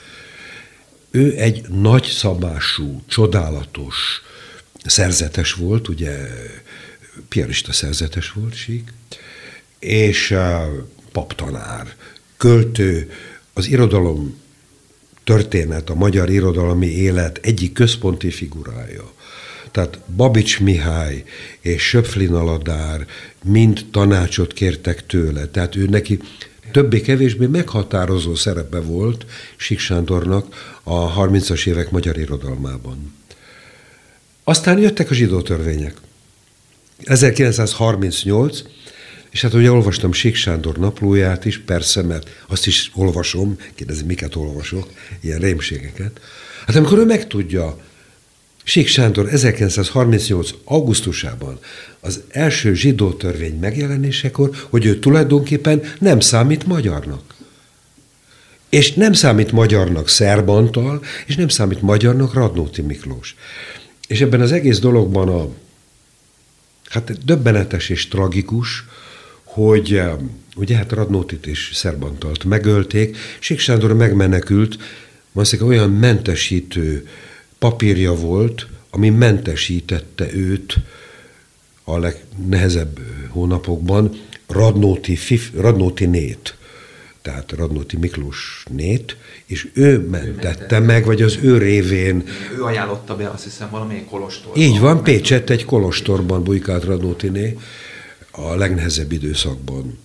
Ő 1.11 1.33
egy 1.37 1.69
nagy 1.69 2.03
szabású, 2.03 3.01
csodálatos 3.07 4.21
szerzetes 4.85 5.53
volt, 5.53 5.87
ugye 5.87 6.17
piarista 7.27 7.73
szerzetes 7.73 8.31
volt 8.31 8.55
Sík, 8.55 8.93
és 9.79 10.35
paptanár, 11.11 11.95
költő, 12.37 13.11
az 13.53 13.67
irodalom 13.67 14.40
történet, 15.23 15.89
a 15.89 15.95
magyar 15.95 16.29
irodalmi 16.29 16.87
élet 16.87 17.39
egyik 17.41 17.73
központi 17.73 18.29
figurája. 18.29 19.11
Tehát 19.71 19.99
Babics 20.15 20.59
Mihály 20.59 21.23
és 21.59 21.81
Söpflin 21.83 22.33
Aladár 22.33 23.05
mind 23.43 23.85
tanácsot 23.91 24.53
kértek 24.53 25.05
tőle. 25.05 25.45
Tehát 25.45 25.75
ő 25.75 25.85
neki 25.85 26.19
többé-kevésbé 26.71 27.45
meghatározó 27.45 28.35
szerepe 28.35 28.79
volt 28.79 29.25
Sik 29.55 29.79
Sándornak 29.79 30.75
a 30.83 31.25
30-as 31.25 31.67
évek 31.67 31.91
magyar 31.91 32.17
irodalmában. 32.17 33.13
Aztán 34.43 34.79
jöttek 34.79 35.09
a 35.09 35.13
zsidó 35.13 35.41
törvények. 35.41 35.93
1938, 37.03 38.61
és 39.31 39.41
hát 39.41 39.53
ugye 39.53 39.71
olvastam 39.71 40.11
Sík 40.11 40.35
Sándor 40.35 40.77
naplóját 40.77 41.45
is, 41.45 41.59
persze, 41.59 42.01
mert 42.01 42.29
azt 42.47 42.67
is 42.67 42.91
olvasom, 42.95 43.57
kérdezi, 43.75 44.03
miket 44.03 44.35
olvasok, 44.35 44.89
ilyen 45.21 45.39
rémségeket. 45.39 46.19
Hát 46.65 46.75
amikor 46.75 46.97
ő 46.97 47.05
megtudja, 47.05 47.77
Sík 48.63 48.87
Sándor 48.87 49.33
1938. 49.33 50.49
augusztusában 50.63 51.59
az 51.99 52.21
első 52.29 52.73
zsidó 52.73 53.13
törvény 53.13 53.59
megjelenésekor, 53.59 54.49
hogy 54.69 54.85
ő 54.85 54.99
tulajdonképpen 54.99 55.81
nem 55.99 56.19
számít 56.19 56.65
magyarnak. 56.65 57.35
És 58.69 58.93
nem 58.93 59.13
számít 59.13 59.51
magyarnak 59.51 60.09
Szerbantal, 60.09 61.03
és 61.25 61.35
nem 61.35 61.47
számít 61.47 61.81
magyarnak 61.81 62.33
Radnóti 62.33 62.81
Miklós. 62.81 63.35
És 64.07 64.21
ebben 64.21 64.41
az 64.41 64.51
egész 64.51 64.79
dologban 64.79 65.29
a 65.29 65.49
hát 66.89 67.25
döbbenetes 67.25 67.89
és 67.89 68.07
tragikus, 68.07 68.85
hogy 69.53 69.93
eh, 69.93 70.13
ugye 70.55 70.75
hát 70.75 70.91
Radnótit 70.91 71.47
és 71.47 71.71
Szerbantalt 71.73 72.43
megölték, 72.43 73.17
Sík 73.39 73.59
Sándor 73.59 73.93
megmenekült, 73.93 74.77
valószínűleg 75.31 75.71
olyan 75.71 75.89
mentesítő 75.89 77.07
papírja 77.59 78.13
volt, 78.13 78.67
ami 78.89 79.09
mentesítette 79.09 80.33
őt 80.33 80.75
a 81.83 81.97
legnehezebb 81.97 82.99
hónapokban 83.29 84.19
Radnóti, 84.47 85.15
Fif, 85.15 85.49
Radnóti 85.55 86.05
nét, 86.05 86.55
tehát 87.21 87.51
Radnóti 87.51 87.97
Miklós 87.97 88.65
nét, 88.69 89.17
és 89.45 89.67
ő 89.73 89.99
mentette 89.99 90.79
meg, 90.79 91.05
vagy 91.05 91.21
az 91.21 91.37
ő 91.41 91.57
révén. 91.57 92.23
Ő 92.57 92.63
ajánlotta 92.63 93.15
be, 93.15 93.29
azt 93.29 93.43
hiszem, 93.43 93.69
valamelyik 93.69 94.05
kolostorban. 94.05 94.61
Így 94.61 94.79
van, 94.79 95.03
Pécsett 95.03 95.49
egy 95.49 95.65
kolostorban 95.65 96.43
bujkált 96.43 96.83
Radnóti 96.83 97.29
né 97.29 97.57
a 98.31 98.55
legnehezebb 98.55 99.11
időszakban. 99.11 99.99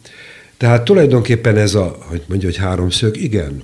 Tehát 0.56 0.84
tulajdonképpen 0.84 1.56
ez 1.56 1.74
a, 1.74 1.98
hogy 2.00 2.22
mondja, 2.26 2.48
hogy 2.48 2.58
háromszög, 2.58 3.16
igen. 3.16 3.62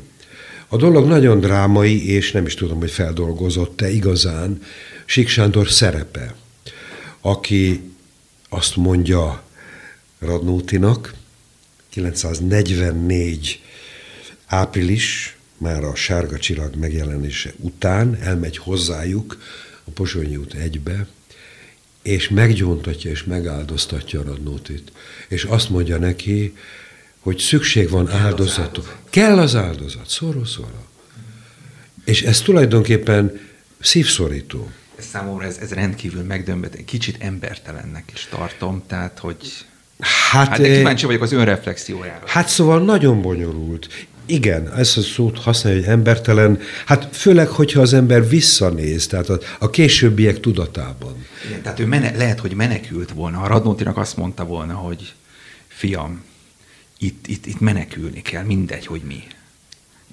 A 0.69 0.77
dolog 0.77 1.07
nagyon 1.07 1.41
drámai, 1.41 2.09
és 2.09 2.33
nem 2.33 2.47
is 2.47 2.55
tudom, 2.55 2.79
hogy 2.79 2.91
feldolgozott-e 2.91 3.91
igazán 3.91 4.61
Sándor 5.07 5.69
szerepe, 5.69 6.35
aki 7.21 7.81
azt 8.49 8.77
mondja 8.77 9.43
Radnótinak, 10.19 11.15
944 11.91 13.63
április, 14.47 15.37
már 15.59 15.85
a 15.85 15.95
sárga 15.95 16.39
csillag 16.39 16.75
megjelenése 16.75 17.53
után 17.57 18.19
elmegy 18.21 18.57
hozzájuk 18.57 19.39
a 19.85 19.91
Pozsonyi 19.91 20.37
út 20.37 20.55
egybe, 20.55 21.07
és 22.03 22.29
meggyóntatja 22.29 23.11
és 23.11 23.25
megáldoztatja 23.25 24.23
Radnótit. 24.23 24.93
És 25.29 25.45
azt 25.45 25.71
mondja 25.71 25.99
neki, 25.99 26.57
hogy 27.21 27.39
szükség 27.39 27.91
van 27.91 28.11
áldozatok. 28.11 28.97
Kell 29.11 29.39
az 29.39 29.55
áldozat, 29.55 30.09
szoró-szoró. 30.09 30.87
És 32.05 32.23
ez 32.23 32.41
tulajdonképpen 32.41 33.41
szívszorító. 33.81 34.71
Számomra 34.99 35.47
ez, 35.47 35.57
ez 35.57 35.73
rendkívül 35.73 36.23
megdömbet, 36.23 36.85
kicsit 36.85 37.17
embertelennek 37.21 38.11
is 38.15 38.29
tartom, 38.31 38.83
tehát 38.87 39.19
hogy 39.19 39.67
Hát, 40.31 40.49
hát 40.49 40.61
de 40.61 40.77
kíváncsi 40.77 41.07
vagyok 41.07 41.23
az 41.23 41.33
önreflexiójára. 41.33 42.27
Hát 42.27 42.49
szóval 42.49 42.85
nagyon 42.85 43.23
bonyolult. 43.23 44.07
Igen, 44.33 44.73
ezt 44.77 44.97
a 44.97 45.01
szót 45.01 45.39
használja, 45.39 45.81
hogy 45.81 45.89
embertelen, 45.89 46.59
hát 46.87 47.17
főleg, 47.17 47.49
hogyha 47.49 47.81
az 47.81 47.93
ember 47.93 48.29
visszanéz, 48.29 49.07
tehát 49.07 49.29
a, 49.29 49.39
a 49.59 49.71
későbbiek 49.71 50.41
tudatában. 50.41 51.27
Igen, 51.47 51.63
tehát 51.63 51.79
ő 51.79 51.87
mene, 51.87 52.17
lehet, 52.17 52.41
hogy 52.41 52.55
menekült 52.55 53.13
volna. 53.13 53.41
A 53.41 53.47
Radnótinak 53.47 53.97
azt 53.97 54.17
mondta 54.17 54.45
volna, 54.45 54.75
hogy 54.75 55.13
fiam, 55.69 56.23
itt, 56.99 57.27
itt, 57.27 57.47
itt 57.47 57.61
menekülni 57.61 58.23
kell, 58.23 58.45
mindegy, 58.45 58.87
hogy 58.87 59.01
mi. 59.07 59.23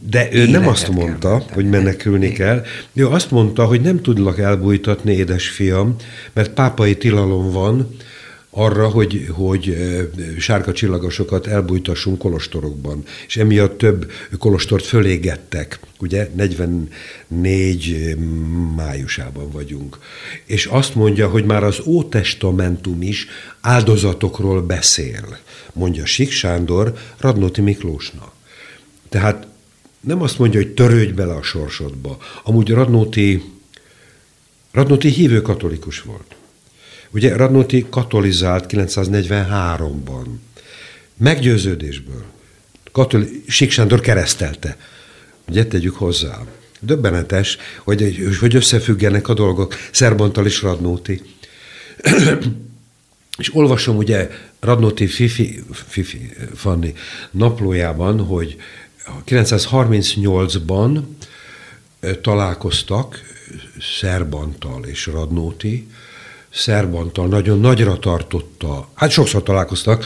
De 0.10 0.28
ő 0.32 0.48
nem 0.48 0.68
azt 0.68 0.90
mondta, 0.90 1.38
kell, 1.38 1.54
hogy 1.54 1.70
menekülni 1.70 2.32
kell. 2.32 2.64
Ő 2.94 3.08
azt 3.08 3.32
mondta, 3.32 3.66
hogy 3.66 3.82
nem 3.82 4.02
tudlak 4.02 4.40
elbújtatni, 4.40 5.14
édesfiam, 5.14 5.96
mert 6.34 6.54
pápai 6.54 6.98
tilalom 6.98 7.52
van, 7.52 7.96
arra, 8.50 8.88
hogy, 8.88 9.28
hogy 9.32 9.78
sárga 10.40 10.74
csillagosokat 10.74 11.48
elbújtassunk 11.48 12.18
kolostorokban. 12.18 13.04
És 13.28 13.38
emiatt 13.38 13.78
több 13.78 14.12
kolostort 14.38 14.86
fölégettek, 14.86 15.80
ugye 16.00 16.30
44 16.36 18.16
májusában 18.76 19.52
vagyunk. 19.52 20.00
És 20.46 20.66
azt 20.66 20.96
mondja, 20.96 21.30
hogy 21.30 21.46
már 21.46 21.64
az 21.64 21.82
Ótestamentum 21.86 23.02
is 23.02 23.28
áldozatokról 23.62 24.62
beszél, 24.62 25.38
mondja 25.74 26.06
Sik 26.06 26.32
Sándor 26.32 26.94
Radnóti 27.18 27.62
Miklósnak. 27.62 28.32
Tehát 29.10 29.48
nem 30.00 30.22
azt 30.22 30.40
mondja, 30.40 30.60
hogy 30.60 30.74
törődj 30.74 31.12
bele 31.12 31.34
a 31.34 31.44
sorsodba. 31.44 32.18
Amúgy 32.44 32.70
Radnóti, 32.70 33.44
Radnóti 34.72 35.10
hívő 35.10 35.42
katolikus 35.42 36.02
volt. 36.02 36.36
Ugye 37.12 37.36
Radnóti 37.36 37.86
katolizált 37.90 38.66
943-ban. 38.68 40.26
Meggyőződésből. 41.18 42.24
Katoli, 42.92 43.44
Sík 43.48 43.72
Sándor 43.72 44.00
keresztelte. 44.00 44.78
Ugye 45.48 45.66
tegyük 45.66 45.96
hozzá. 45.96 46.42
Döbbenetes, 46.80 47.58
hogy, 47.84 48.28
hogy 48.40 48.56
összefüggenek 48.56 49.28
a 49.28 49.34
dolgok. 49.34 49.76
Szerbantal 49.92 50.46
is 50.46 50.62
Radnóti. 50.62 51.22
És 53.38 53.56
olvasom 53.56 53.98
ugye 53.98 54.30
Radnóti 54.60 55.08
Fifi, 55.08 55.64
Fifi 55.72 56.34
Fanni 56.56 56.94
naplójában, 57.32 58.26
hogy 58.26 58.56
938-ban 59.26 61.02
találkoztak 62.22 63.22
Szerbantal 64.00 64.86
és 64.86 65.06
Radnóti, 65.06 65.88
Szerbantal 66.54 67.28
nagyon 67.28 67.60
nagyra 67.60 68.00
tartotta, 68.00 68.90
hát 68.94 69.12
sokszor 69.12 69.44
találkoztak, 69.44 70.06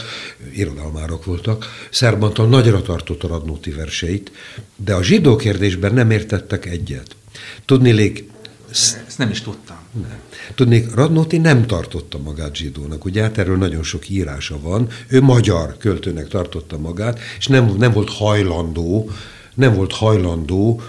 irodalmárok 0.52 1.24
voltak, 1.24 1.66
Szerbantal 1.90 2.48
nagyra 2.48 2.82
tartotta 2.82 3.28
Radnóti 3.28 3.70
verseit, 3.70 4.32
de 4.76 4.94
a 4.94 5.02
zsidó 5.02 5.36
kérdésben 5.36 5.94
nem 5.94 6.10
értettek 6.10 6.66
egyet. 6.66 7.16
Tudnélék, 7.64 8.28
ezt 8.70 9.18
nem 9.18 9.30
is 9.30 9.42
tudtam. 9.42 9.76
Nem. 9.92 10.18
Tudnék, 10.54 10.94
Radnóti 10.94 11.38
nem 11.38 11.66
tartotta 11.66 12.18
magát 12.18 12.56
zsidónak, 12.56 13.04
ugye 13.04 13.22
hát 13.22 13.38
erről 13.38 13.56
nagyon 13.56 13.82
sok 13.82 14.08
írása 14.08 14.60
van. 14.60 14.88
Ő 15.08 15.20
magyar 15.20 15.76
költőnek 15.76 16.28
tartotta 16.28 16.78
magát, 16.78 17.20
és 17.38 17.46
nem, 17.46 17.74
nem 17.78 17.92
volt 17.92 18.10
hajlandó, 18.10 19.10
nem 19.54 19.74
volt 19.74 19.92
hajlandó 19.92 20.80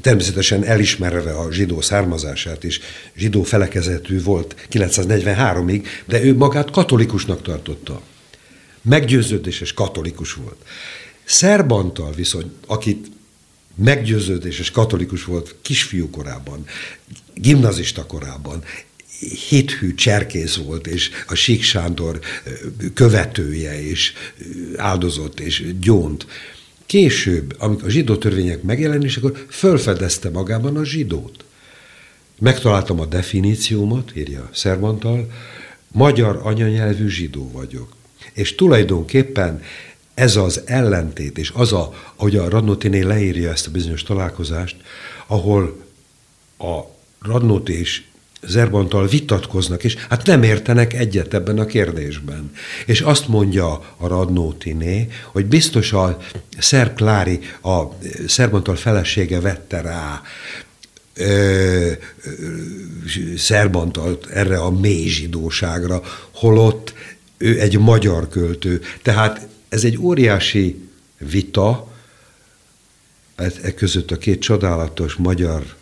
természetesen 0.00 0.64
elismerve 0.64 1.32
a 1.32 1.52
zsidó 1.52 1.80
származását 1.80 2.64
is, 2.64 2.80
zsidó 3.16 3.42
felekezetű 3.42 4.22
volt 4.22 4.66
943-ig, 4.70 5.86
de 6.06 6.24
ő 6.24 6.36
magát 6.36 6.70
katolikusnak 6.70 7.42
tartotta. 7.42 8.02
Meggyőződéses 8.82 9.72
katolikus 9.72 10.32
volt. 10.32 10.64
Szerbantal 11.24 12.12
viszont, 12.12 12.52
akit 12.66 13.06
meggyőződéses 13.74 14.70
katolikus 14.70 15.24
volt 15.24 15.54
kisfiú 15.62 16.10
korában, 16.10 16.66
gimnazista 17.34 18.06
korában, 18.06 18.64
héthű 19.48 19.94
cserkész 19.94 20.56
volt, 20.56 20.86
és 20.86 21.10
a 21.26 21.34
Sík 21.34 21.62
Sándor 21.62 22.20
követője, 22.94 23.82
és 23.82 24.12
áldozott, 24.76 25.40
és 25.40 25.64
gyónt. 25.80 26.26
Később, 26.92 27.54
amikor 27.58 27.84
a 27.84 27.90
zsidó 27.90 28.16
törvények 28.16 28.62
megjelenésekor 28.62 29.46
fölfedezte 29.48 30.30
magában 30.30 30.76
a 30.76 30.84
zsidót. 30.84 31.44
Megtaláltam 32.38 33.00
a 33.00 33.06
definíciómat, 33.06 34.16
írja 34.16 34.48
Szervantal, 34.52 35.30
magyar 35.92 36.40
anyanyelvű 36.42 37.08
zsidó 37.08 37.50
vagyok. 37.52 37.96
És 38.32 38.54
tulajdonképpen 38.54 39.62
ez 40.14 40.36
az 40.36 40.62
ellentét, 40.64 41.38
és 41.38 41.50
az, 41.54 41.72
a, 41.72 41.94
ahogy 42.16 42.36
a 42.36 42.48
Radnotiné 42.48 43.00
leírja 43.00 43.50
ezt 43.50 43.66
a 43.66 43.70
bizonyos 43.70 44.02
találkozást, 44.02 44.76
ahol 45.26 45.82
a 46.58 46.80
Radnoti 47.20 47.78
és 47.78 48.02
Zerbantal 48.46 49.06
vitatkoznak, 49.06 49.84
és 49.84 49.96
hát 50.08 50.26
nem 50.26 50.42
értenek 50.42 50.92
egyet 50.92 51.34
ebben 51.34 51.58
a 51.58 51.64
kérdésben. 51.64 52.50
És 52.86 53.00
azt 53.00 53.28
mondja 53.28 53.94
a 53.96 54.06
Radnótiné, 54.06 55.08
hogy 55.32 55.46
biztos 55.46 55.92
a 55.92 56.18
Szer 56.58 56.92
Klári, 56.92 57.40
a 57.62 57.82
Szerbantal 58.26 58.76
felesége 58.76 59.40
vette 59.40 59.80
rá 59.80 60.22
Szerbantalt 63.36 64.26
erre 64.26 64.58
a 64.58 64.70
mély 64.70 65.06
zsidóságra, 65.06 66.02
holott 66.30 66.94
ő 67.36 67.60
egy 67.60 67.78
magyar 67.78 68.28
költő. 68.28 68.80
Tehát 69.02 69.46
ez 69.68 69.84
egy 69.84 69.98
óriási 69.98 70.88
vita, 71.18 71.90
e 73.62 73.74
között 73.74 74.10
a 74.10 74.18
két 74.18 74.40
csodálatos 74.40 75.14
magyar 75.14 75.74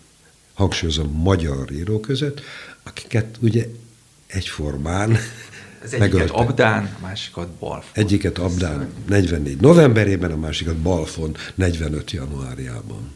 hangsúlyozom, 0.60 1.12
magyar 1.12 1.72
író 1.72 2.00
között, 2.00 2.40
akiket 2.82 3.36
ugye 3.40 3.66
egyformán 4.26 5.18
az 5.82 5.92
egyiket. 5.92 6.30
Abdán, 6.30 6.96
a 6.98 7.02
másikat 7.02 7.48
Balfon. 7.48 7.90
Egyiket 7.92 8.38
Abdán 8.38 8.92
44 9.06 9.60
novemberében, 9.60 10.30
a 10.30 10.36
másikat 10.36 10.76
Balfon 10.76 11.36
45 11.54 12.10
januárjában. 12.10 13.12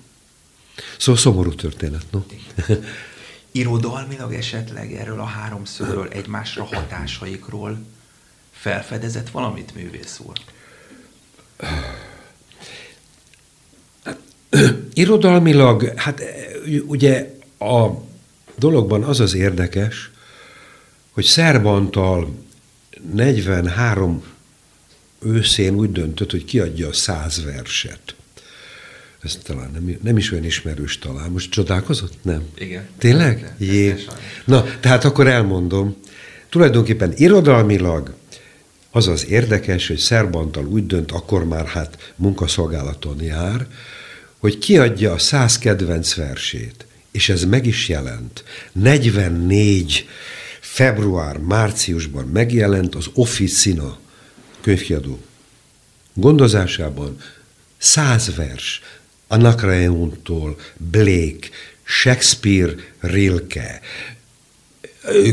Szóval 0.99 1.21
szomorú 1.21 1.55
történet, 1.55 2.05
no? 2.11 2.23
Irodalmilag 3.53 4.35
esetleg 4.35 4.95
erről 4.95 5.21
a 5.21 5.25
háromszögről, 5.25 6.09
egymásra 6.09 6.65
hatásaikról 6.65 7.79
felfedezett 8.51 9.31
valamit 9.31 9.75
művész 9.75 10.21
úr? 10.27 10.39
Irodalmilag, 14.95 15.93
hát 15.97 16.23
ugye 16.87 17.34
a 17.65 18.05
dologban 18.59 19.03
az 19.03 19.21
az 19.21 19.35
érdekes, 19.35 20.11
hogy 21.11 21.25
Szerbantal 21.25 22.35
43 23.13 24.23
őszén 25.23 25.75
úgy 25.75 25.93
döntött, 25.93 26.31
hogy 26.31 26.45
kiadja 26.45 26.89
a 26.89 26.93
száz 26.93 27.45
verset. 27.45 28.15
Ez 29.23 29.39
talán 29.43 29.71
nem, 29.73 29.99
nem 30.03 30.17
is 30.17 30.33
olyan 30.33 30.45
ismerős 30.45 30.99
talán. 30.99 31.31
Most 31.31 31.51
csodálkozott? 31.51 32.13
Nem. 32.23 32.43
Igen. 32.55 32.89
Tényleg? 32.99 33.55
De, 33.59 33.65
Jé. 33.65 33.95
Na, 34.45 34.65
tehát 34.81 35.05
akkor 35.05 35.27
elmondom. 35.27 35.97
Tulajdonképpen 36.49 37.13
irodalmilag 37.17 38.15
az 38.91 39.09
az 39.09 39.27
érdekes, 39.27 39.87
hogy 39.87 39.97
Szerbantal 39.97 40.67
úgy 40.67 40.87
dönt, 40.87 41.13
akkor 41.13 41.45
már 41.45 41.67
hát 41.67 42.13
munkaszolgálaton 42.17 43.23
jár, 43.23 43.67
hogy 44.39 44.59
kiadja 44.59 45.13
a 45.13 45.19
száz 45.19 45.59
kedvenc 45.59 46.15
versét, 46.15 46.87
és 47.15 47.29
ez 47.29 47.45
meg 47.45 47.67
is 47.67 47.89
jelent. 47.89 48.45
44 48.73 50.09
február-márciusban 50.61 52.27
megjelent 52.27 52.95
az 52.95 53.07
Officina 53.13 53.99
könyvkiadó 54.61 55.19
gondozásában. 56.15 57.17
Száz 57.79 58.35
vers, 58.35 58.81
Anakreontól, 59.27 60.59
Blake, 60.77 61.49
Shakespeare, 61.85 62.75
Rilke, 63.01 63.81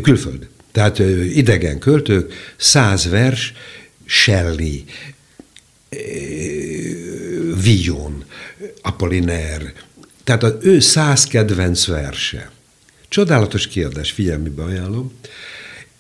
külföld, 0.02 0.48
tehát 0.72 1.00
idegen 1.34 1.80
költők, 1.80 2.54
száz 2.58 3.10
vers, 3.10 3.54
Shelley, 4.06 4.84
Villon, 7.64 8.26
Apollinaire, 8.82 9.74
tehát 10.38 10.56
az 10.56 10.66
ő 10.66 10.80
száz 10.80 11.24
kedvenc 11.24 11.86
verse. 11.86 12.52
Csodálatos 13.10 13.68
kérdés, 13.68 14.12
figyelmébe 14.12 14.64
ajánlom. 14.64 15.12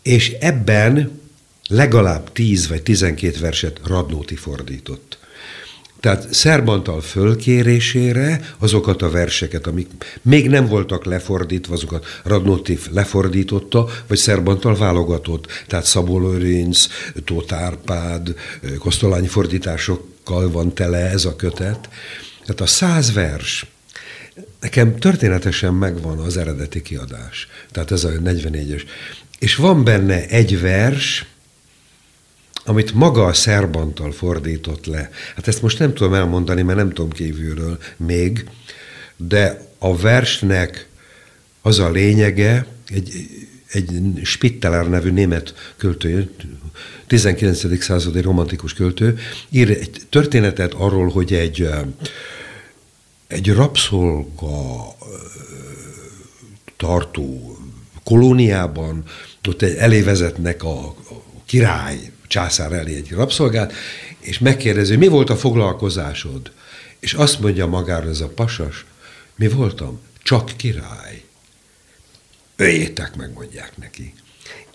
És 0.02 0.30
ebben 0.40 1.20
legalább 1.68 2.32
10 2.32 2.68
vagy 2.68 2.84
12 2.84 3.40
verset 3.40 3.80
Radnóti 3.86 4.36
fordított. 4.36 5.18
Tehát 6.00 6.34
Szerbantal 6.34 7.02
fölkérésére 7.02 8.56
azokat 8.58 9.02
a 9.02 9.10
verseket, 9.10 9.68
amik 9.68 10.20
még 10.22 10.50
nem 10.50 10.68
voltak 10.68 11.06
lefordítva, 11.06 11.74
azokat 11.74 12.06
Radnóti 12.24 12.80
lefordította, 12.92 13.88
vagy 14.08 14.18
Szerbantal 14.18 14.76
válogatott. 14.76 15.48
Tehát 15.68 15.86
Szabó 15.86 16.20
Lőrinc, 16.20 16.88
Tóth 17.26 17.54
Árpád, 17.54 18.36
Kosztolányi 18.80 19.28
fordításokkal 19.28 20.52
van 20.52 20.74
tele 20.74 20.98
ez 20.98 21.26
a 21.26 21.36
kötet. 21.36 21.90
Tehát 22.42 22.62
a 22.62 22.66
száz 22.66 23.14
vers, 23.14 23.66
nekem 24.60 25.00
történetesen 25.00 25.74
megvan 25.74 26.20
az 26.20 26.38
eredeti 26.38 26.82
kiadás. 26.82 27.48
Tehát 27.72 27.92
ez 27.92 28.04
a 28.04 28.10
44-es. 28.10 28.84
És 29.40 29.56
van 29.56 29.84
benne 29.84 30.28
egy 30.28 30.62
vers, 30.62 31.26
amit 32.66 32.94
maga 32.94 33.26
a 33.26 33.34
Szerbantal 33.34 34.12
fordított 34.12 34.86
le. 34.86 35.10
Hát 35.36 35.48
ezt 35.48 35.62
most 35.62 35.80
nem 35.80 35.94
tudom 35.94 36.14
elmondani, 36.14 36.62
mert 36.62 36.78
nem 36.78 36.90
tudom 36.90 37.12
kívülről 37.12 37.78
még, 37.98 38.46
de 39.18 39.68
a 39.78 39.98
versnek 39.98 40.88
az 41.62 41.80
a 41.80 41.90
lényege, 41.90 42.66
egy, 42.88 43.28
egy 43.72 44.02
Spitteler 44.24 44.90
nevű 44.90 45.12
német 45.12 45.74
költő, 45.78 46.32
19. 47.08 47.84
századi 47.84 48.22
romantikus 48.22 48.74
költő, 48.74 49.18
ír 49.50 49.70
egy 49.70 50.02
történetet 50.10 50.74
arról, 50.74 51.10
hogy 51.10 51.34
egy, 51.34 51.70
egy 53.32 53.54
rabszolga 53.54 54.96
tartó 56.78 57.58
kolóniában, 58.04 59.04
ott 59.48 59.62
elé 59.62 60.02
vezetnek 60.02 60.64
a, 60.64 60.86
a 60.88 60.96
király, 61.46 62.12
császár 62.28 62.72
elé 62.72 62.96
egy 62.96 63.12
rabszolgát, 63.12 63.74
és 64.20 64.40
megkérdezi, 64.40 64.96
mi 64.96 65.08
volt 65.08 65.30
a 65.30 65.36
foglalkozásod? 65.36 66.52
És 67.00 67.14
azt 67.14 67.40
mondja 67.40 67.68
magára 67.68 68.10
ez 68.10 68.20
a 68.20 68.28
pasas, 68.28 68.86
mi 69.36 69.48
voltam? 69.48 70.00
Csak 70.24 70.52
király. 70.58 71.24
Öljétek 72.56 73.16
meg, 73.16 73.34
mondják 73.34 73.78
neki. 73.78 74.14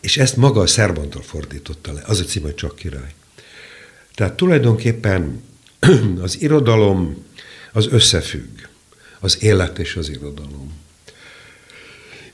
És 0.01 0.17
ezt 0.17 0.37
maga 0.37 0.61
a 0.61 0.67
Szerbantal 0.67 1.23
fordította 1.23 1.93
le. 1.93 2.03
Az 2.07 2.21
a 2.21 2.25
cím, 2.25 2.43
hogy 2.43 2.55
csak 2.55 2.77
király. 2.77 3.15
Tehát 4.15 4.35
tulajdonképpen 4.35 5.43
az 6.23 6.41
irodalom 6.41 7.25
az 7.77 7.89
összefügg. 7.91 8.59
Az 9.21 9.43
élet 9.43 9.79
és 9.79 9.97
az 9.97 10.09
irodalom. 10.09 10.73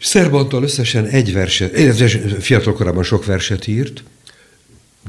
Szerbantal 0.00 0.62
összesen 0.62 1.06
egy 1.06 1.32
verset, 1.32 2.02
fiatal 2.42 2.72
korában 2.72 3.02
sok 3.02 3.24
verset 3.24 3.66
írt, 3.66 4.02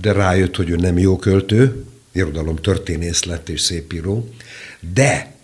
de 0.02 0.12
rájött, 0.12 0.56
hogy 0.56 0.70
ő 0.70 0.76
nem 0.76 0.98
jó 0.98 1.18
költő, 1.18 1.84
irodalom 2.12 2.56
történész 2.56 3.24
lett 3.24 3.50
és 3.50 3.62
szép 3.62 3.94
író, 3.94 4.30
de 4.94 5.36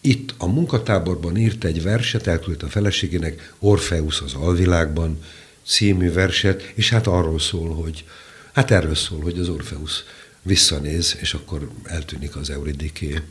itt 0.00 0.34
a 0.38 0.46
munkatáborban 0.46 1.36
írt 1.36 1.64
egy 1.64 1.82
verset, 1.82 2.26
elküldte 2.26 2.66
a 2.66 2.68
feleségének, 2.68 3.52
Orfeusz 3.58 4.20
az 4.20 4.34
alvilágban, 4.34 5.18
című 5.66 6.12
verset, 6.12 6.72
és 6.74 6.90
hát 6.90 7.06
arról 7.06 7.38
szól, 7.38 7.74
hogy, 7.74 8.04
hát 8.52 8.70
erről 8.70 8.94
szól, 8.94 9.20
hogy 9.20 9.38
az 9.38 9.48
Orfeusz 9.48 10.04
visszanéz, 10.42 11.16
és 11.20 11.34
akkor 11.34 11.70
eltűnik 11.84 12.36
az 12.36 12.50
Euridiké. 12.50 13.22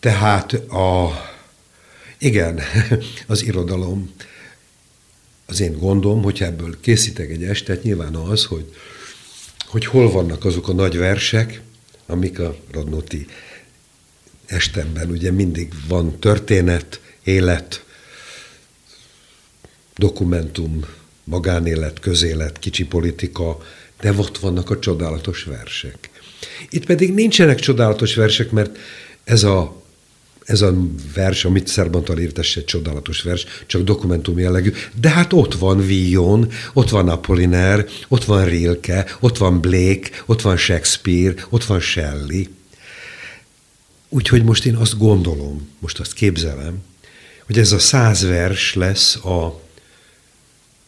Tehát 0.00 0.52
a, 0.52 1.10
igen, 2.18 2.60
az 3.26 3.42
irodalom, 3.42 4.14
az 5.46 5.60
én 5.60 5.78
gondom, 5.78 6.22
hogyha 6.22 6.44
ebből 6.44 6.80
készítek 6.80 7.30
egy 7.30 7.44
estet, 7.44 7.82
nyilván 7.82 8.14
az, 8.14 8.44
hogy, 8.44 8.74
hogy 9.66 9.84
hol 9.84 10.10
vannak 10.10 10.44
azok 10.44 10.68
a 10.68 10.72
nagy 10.72 10.96
versek, 10.96 11.60
amik 12.06 12.38
a 12.38 12.56
Radnóti 12.72 13.26
estemben 14.46 15.10
ugye 15.10 15.30
mindig 15.30 15.72
van 15.88 16.18
történet, 16.18 17.00
élet, 17.24 17.84
dokumentum, 19.96 20.84
magánélet, 21.24 22.00
közélet, 22.00 22.58
kicsi 22.58 22.84
politika, 22.84 23.58
de 24.00 24.12
ott 24.12 24.38
vannak 24.38 24.70
a 24.70 24.78
csodálatos 24.78 25.42
versek. 25.42 26.10
Itt 26.68 26.86
pedig 26.86 27.14
nincsenek 27.14 27.58
csodálatos 27.58 28.14
versek, 28.14 28.50
mert 28.50 28.78
ez 29.24 29.42
a 29.42 29.79
ez 30.50 30.60
a 30.60 30.74
vers, 31.14 31.44
amit 31.44 31.66
Szerbantal 31.66 32.18
írt, 32.18 32.38
ez 32.38 32.52
egy 32.54 32.64
csodálatos 32.64 33.22
vers, 33.22 33.46
csak 33.66 33.82
dokumentum 33.82 34.38
jellegű, 34.38 34.72
de 35.00 35.08
hát 35.08 35.32
ott 35.32 35.54
van 35.54 35.86
Villon, 35.86 36.50
ott 36.72 36.88
van 36.88 37.08
Apollinaire, 37.08 37.84
ott 38.08 38.24
van 38.24 38.44
Rilke, 38.44 39.06
ott 39.20 39.38
van 39.38 39.60
Blake, 39.60 40.10
ott 40.26 40.42
van 40.42 40.56
Shakespeare, 40.56 41.34
ott 41.48 41.64
van 41.64 41.80
Shelley. 41.80 42.42
Úgyhogy 44.08 44.44
most 44.44 44.64
én 44.64 44.76
azt 44.76 44.98
gondolom, 44.98 45.68
most 45.78 46.00
azt 46.00 46.12
képzelem, 46.12 46.78
hogy 47.46 47.58
ez 47.58 47.72
a 47.72 47.78
száz 47.78 48.22
vers 48.22 48.74
lesz 48.74 49.16
a, 49.16 49.62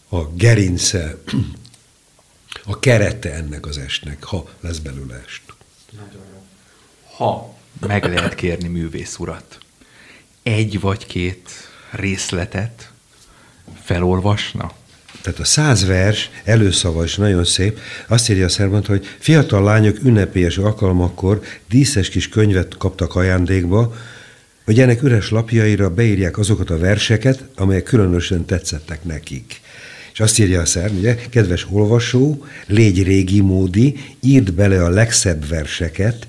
a 0.08 0.26
gerince, 0.34 1.16
a 2.64 2.78
kerete 2.78 3.32
ennek 3.32 3.66
az 3.66 3.78
estnek, 3.78 4.24
ha 4.24 4.48
lesz 4.60 4.78
belőle 4.78 5.22
est. 5.26 5.42
Nagyon 5.90 6.26
jó. 6.32 6.44
Ha 7.16 7.60
meg 7.86 8.04
lehet 8.04 8.34
kérni 8.34 8.68
művész 8.68 9.18
urat, 9.18 9.58
egy 10.42 10.80
vagy 10.80 11.06
két 11.06 11.50
részletet 11.90 12.92
felolvasna? 13.82 14.72
Tehát 15.22 15.38
a 15.38 15.44
száz 15.44 15.86
vers 15.86 16.30
előszava 16.44 17.04
is 17.04 17.16
nagyon 17.16 17.44
szép. 17.44 17.78
Azt 18.06 18.30
írja 18.30 18.44
a 18.44 18.48
szerbant, 18.48 18.86
hogy 18.86 19.06
fiatal 19.18 19.62
lányok 19.62 20.04
ünnepélyes 20.04 20.58
alkalmakkor 20.58 21.42
díszes 21.68 22.08
kis 22.08 22.28
könyvet 22.28 22.76
kaptak 22.76 23.14
ajándékba, 23.14 23.94
hogy 24.64 24.80
ennek 24.80 25.02
üres 25.02 25.30
lapjaira 25.30 25.90
beírják 25.90 26.38
azokat 26.38 26.70
a 26.70 26.78
verseket, 26.78 27.44
amelyek 27.54 27.82
különösen 27.82 28.44
tetszettek 28.44 29.04
nekik. 29.04 29.60
És 30.12 30.20
azt 30.20 30.38
írja 30.38 30.60
a 30.60 30.64
szerb, 30.64 30.96
ugye, 30.96 31.14
kedves 31.14 31.66
olvasó, 31.70 32.44
légy 32.66 33.02
régi 33.02 33.40
módi, 33.40 34.00
írd 34.20 34.52
bele 34.52 34.84
a 34.84 34.88
legszebb 34.88 35.48
verseket 35.48 36.26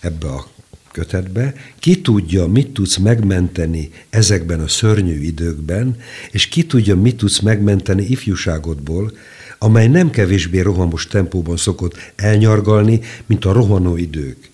ebbe 0.00 0.26
a 0.26 0.46
kötetbe, 0.96 1.54
ki 1.78 2.00
tudja, 2.00 2.46
mit 2.46 2.68
tudsz 2.68 2.96
megmenteni 2.96 3.90
ezekben 4.10 4.60
a 4.60 4.68
szörnyű 4.68 5.20
időkben, 5.20 5.96
és 6.30 6.46
ki 6.46 6.62
tudja, 6.66 6.96
mit 6.96 7.16
tudsz 7.16 7.40
megmenteni 7.40 8.04
ifjúságodból, 8.04 9.12
amely 9.58 9.86
nem 9.86 10.10
kevésbé 10.10 10.60
rohamos 10.60 11.06
tempóban 11.06 11.56
szokott 11.56 12.12
elnyargalni, 12.16 13.00
mint 13.26 13.44
a 13.44 13.52
rohanó 13.52 13.96
idők. 13.96 14.50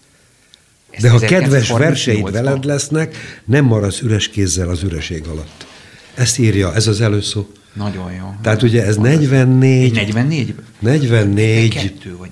De 1.01 1.11
ha 1.11 1.19
kedves 1.19 1.71
verseid 1.71 2.31
veled 2.31 2.65
lesznek, 2.65 3.17
nem 3.45 3.65
maradsz 3.65 4.01
üres 4.01 4.29
kézzel 4.29 4.69
az 4.69 4.83
üreség 4.83 5.27
alatt. 5.27 5.67
Ezt 6.15 6.39
írja, 6.39 6.75
ez 6.75 6.87
az 6.87 7.01
előszó. 7.01 7.47
Nagyon 7.73 8.13
jó. 8.13 8.35
Tehát 8.43 8.63
ugye 8.63 8.85
ez 8.85 8.97
44... 8.97 9.93
44? 9.93 10.55
44... 10.79 11.75
Kettő 11.75 12.17
vagy 12.17 12.31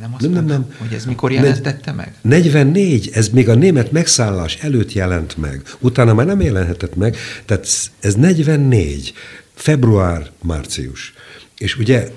nem 0.00 0.14
azt 0.14 0.22
nem, 0.22 0.32
nem, 0.32 0.44
nem. 0.44 0.74
hogy 0.78 0.92
ez 0.92 1.04
mikor 1.04 1.32
jelentette 1.32 1.92
meg? 1.92 2.14
44, 2.22 3.10
ez 3.12 3.28
még 3.28 3.48
a 3.48 3.54
német 3.54 3.92
megszállás 3.92 4.56
előtt 4.56 4.92
jelent 4.92 5.36
meg. 5.36 5.62
Utána 5.78 6.14
már 6.14 6.26
nem 6.26 6.40
jelenhetett 6.40 6.96
meg, 6.96 7.16
tehát 7.44 7.66
ez 8.00 8.14
44, 8.14 9.12
február, 9.54 10.30
március. 10.42 11.14
És 11.58 11.76
ugye 11.76 12.10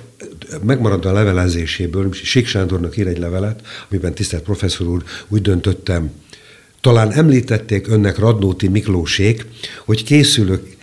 megmaradt 0.63 1.05
a 1.05 1.11
levelezéséből, 1.11 2.13
Sik 2.13 2.47
Sándornak 2.47 2.97
ír 2.97 3.07
egy 3.07 3.17
levelet, 3.17 3.61
amiben 3.89 4.13
tisztelt 4.13 4.43
professzor 4.43 4.87
úr, 4.87 5.03
úgy 5.27 5.41
döntöttem, 5.41 6.11
talán 6.81 7.11
említették 7.11 7.87
önnek 7.87 8.17
Radnóti 8.17 8.67
Miklósék, 8.67 9.45
hogy 9.85 10.03
készülök 10.03 10.79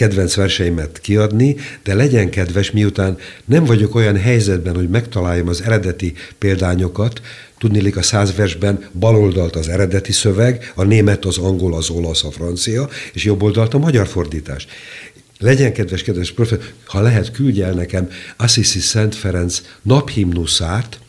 kedvenc 0.00 0.34
verseimet 0.34 1.00
kiadni, 1.00 1.56
de 1.82 1.94
legyen 1.94 2.30
kedves, 2.30 2.70
miután 2.70 3.18
nem 3.44 3.64
vagyok 3.64 3.94
olyan 3.94 4.16
helyzetben, 4.16 4.74
hogy 4.74 4.88
megtaláljam 4.88 5.48
az 5.48 5.62
eredeti 5.62 6.12
példányokat, 6.38 7.20
tudnélik 7.58 7.96
a 7.96 8.02
száz 8.02 8.34
versben 8.34 8.88
baloldalt 8.92 9.56
az 9.56 9.68
eredeti 9.68 10.12
szöveg, 10.12 10.72
a 10.74 10.84
német, 10.84 11.24
az 11.24 11.38
angol, 11.38 11.74
az 11.74 11.90
olasz, 11.90 12.24
a 12.24 12.30
francia, 12.30 12.88
és 13.12 13.24
jobb 13.24 13.42
oldalt 13.42 13.74
a 13.74 13.78
magyar 13.78 14.06
fordítás. 14.06 14.66
Legyen 15.38 15.72
kedves, 15.72 16.02
kedves 16.02 16.32
professzor, 16.32 16.64
ha 16.84 17.00
lehet, 17.00 17.32
küldj 17.32 17.62
el 17.62 17.72
nekem 17.72 18.08
Assisi 18.36 18.80
Szent 18.80 19.14
Ferenc 19.14 19.62
naphimnuszát, 19.82 21.00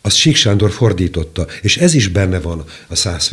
azt 0.00 0.16
Sík 0.16 0.36
Sándor 0.36 0.70
fordította, 0.70 1.46
és 1.62 1.76
ez 1.76 1.94
is 1.94 2.08
benne 2.08 2.40
van 2.40 2.64
a 2.88 2.94
száz 2.94 3.28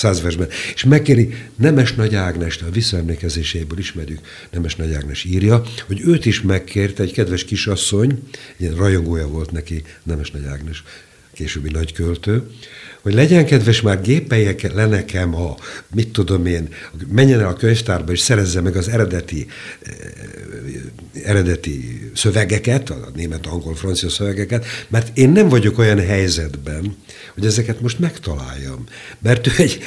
versben 0.00 0.22
száz 0.22 0.22
versben. 0.22 0.48
És 0.74 0.84
megkéri 0.84 1.34
Nemes 1.56 1.94
Nagy 1.94 2.14
Ágnest, 2.14 2.62
a 2.62 2.70
visszaemlékezéséből 2.70 3.78
ismerjük, 3.78 4.20
Nemes 4.50 4.76
Nagy 4.76 4.94
Ágnes 4.94 5.24
írja, 5.24 5.62
hogy 5.86 6.00
őt 6.00 6.26
is 6.26 6.40
megkérte 6.42 7.02
egy 7.02 7.12
kedves 7.12 7.44
kisasszony, 7.44 8.22
ilyen 8.56 8.74
rajongója 8.74 9.28
volt 9.28 9.50
neki 9.50 9.82
Nemes 10.02 10.30
Nagy 10.30 10.44
Ágnes, 10.44 10.82
későbbi 11.32 11.70
nagyköltő, 11.70 12.50
hogy 13.02 13.14
legyen 13.14 13.46
kedves, 13.46 13.80
már 13.80 14.00
gépeljek 14.00 14.72
le 14.72 14.86
nekem 14.86 15.34
a, 15.34 15.54
mit 15.94 16.08
tudom 16.08 16.46
én, 16.46 16.68
menjen 17.08 17.40
el 17.40 17.48
a 17.48 17.52
könyvtárba 17.52 18.12
és 18.12 18.20
szerezze 18.20 18.60
meg 18.60 18.76
az 18.76 18.88
eredeti, 18.88 19.46
eh, 19.82 19.94
eredeti 21.24 22.10
szövegeket, 22.14 22.90
a 22.90 23.10
német, 23.14 23.46
angol, 23.46 23.74
francia 23.74 24.08
szövegeket, 24.08 24.64
mert 24.88 25.18
én 25.18 25.30
nem 25.30 25.48
vagyok 25.48 25.78
olyan 25.78 25.98
helyzetben, 25.98 26.96
hogy 27.34 27.46
ezeket 27.46 27.80
most 27.80 27.98
megtaláljam. 27.98 28.84
Mert 29.18 29.46
ő 29.46 29.50
egy, 29.56 29.82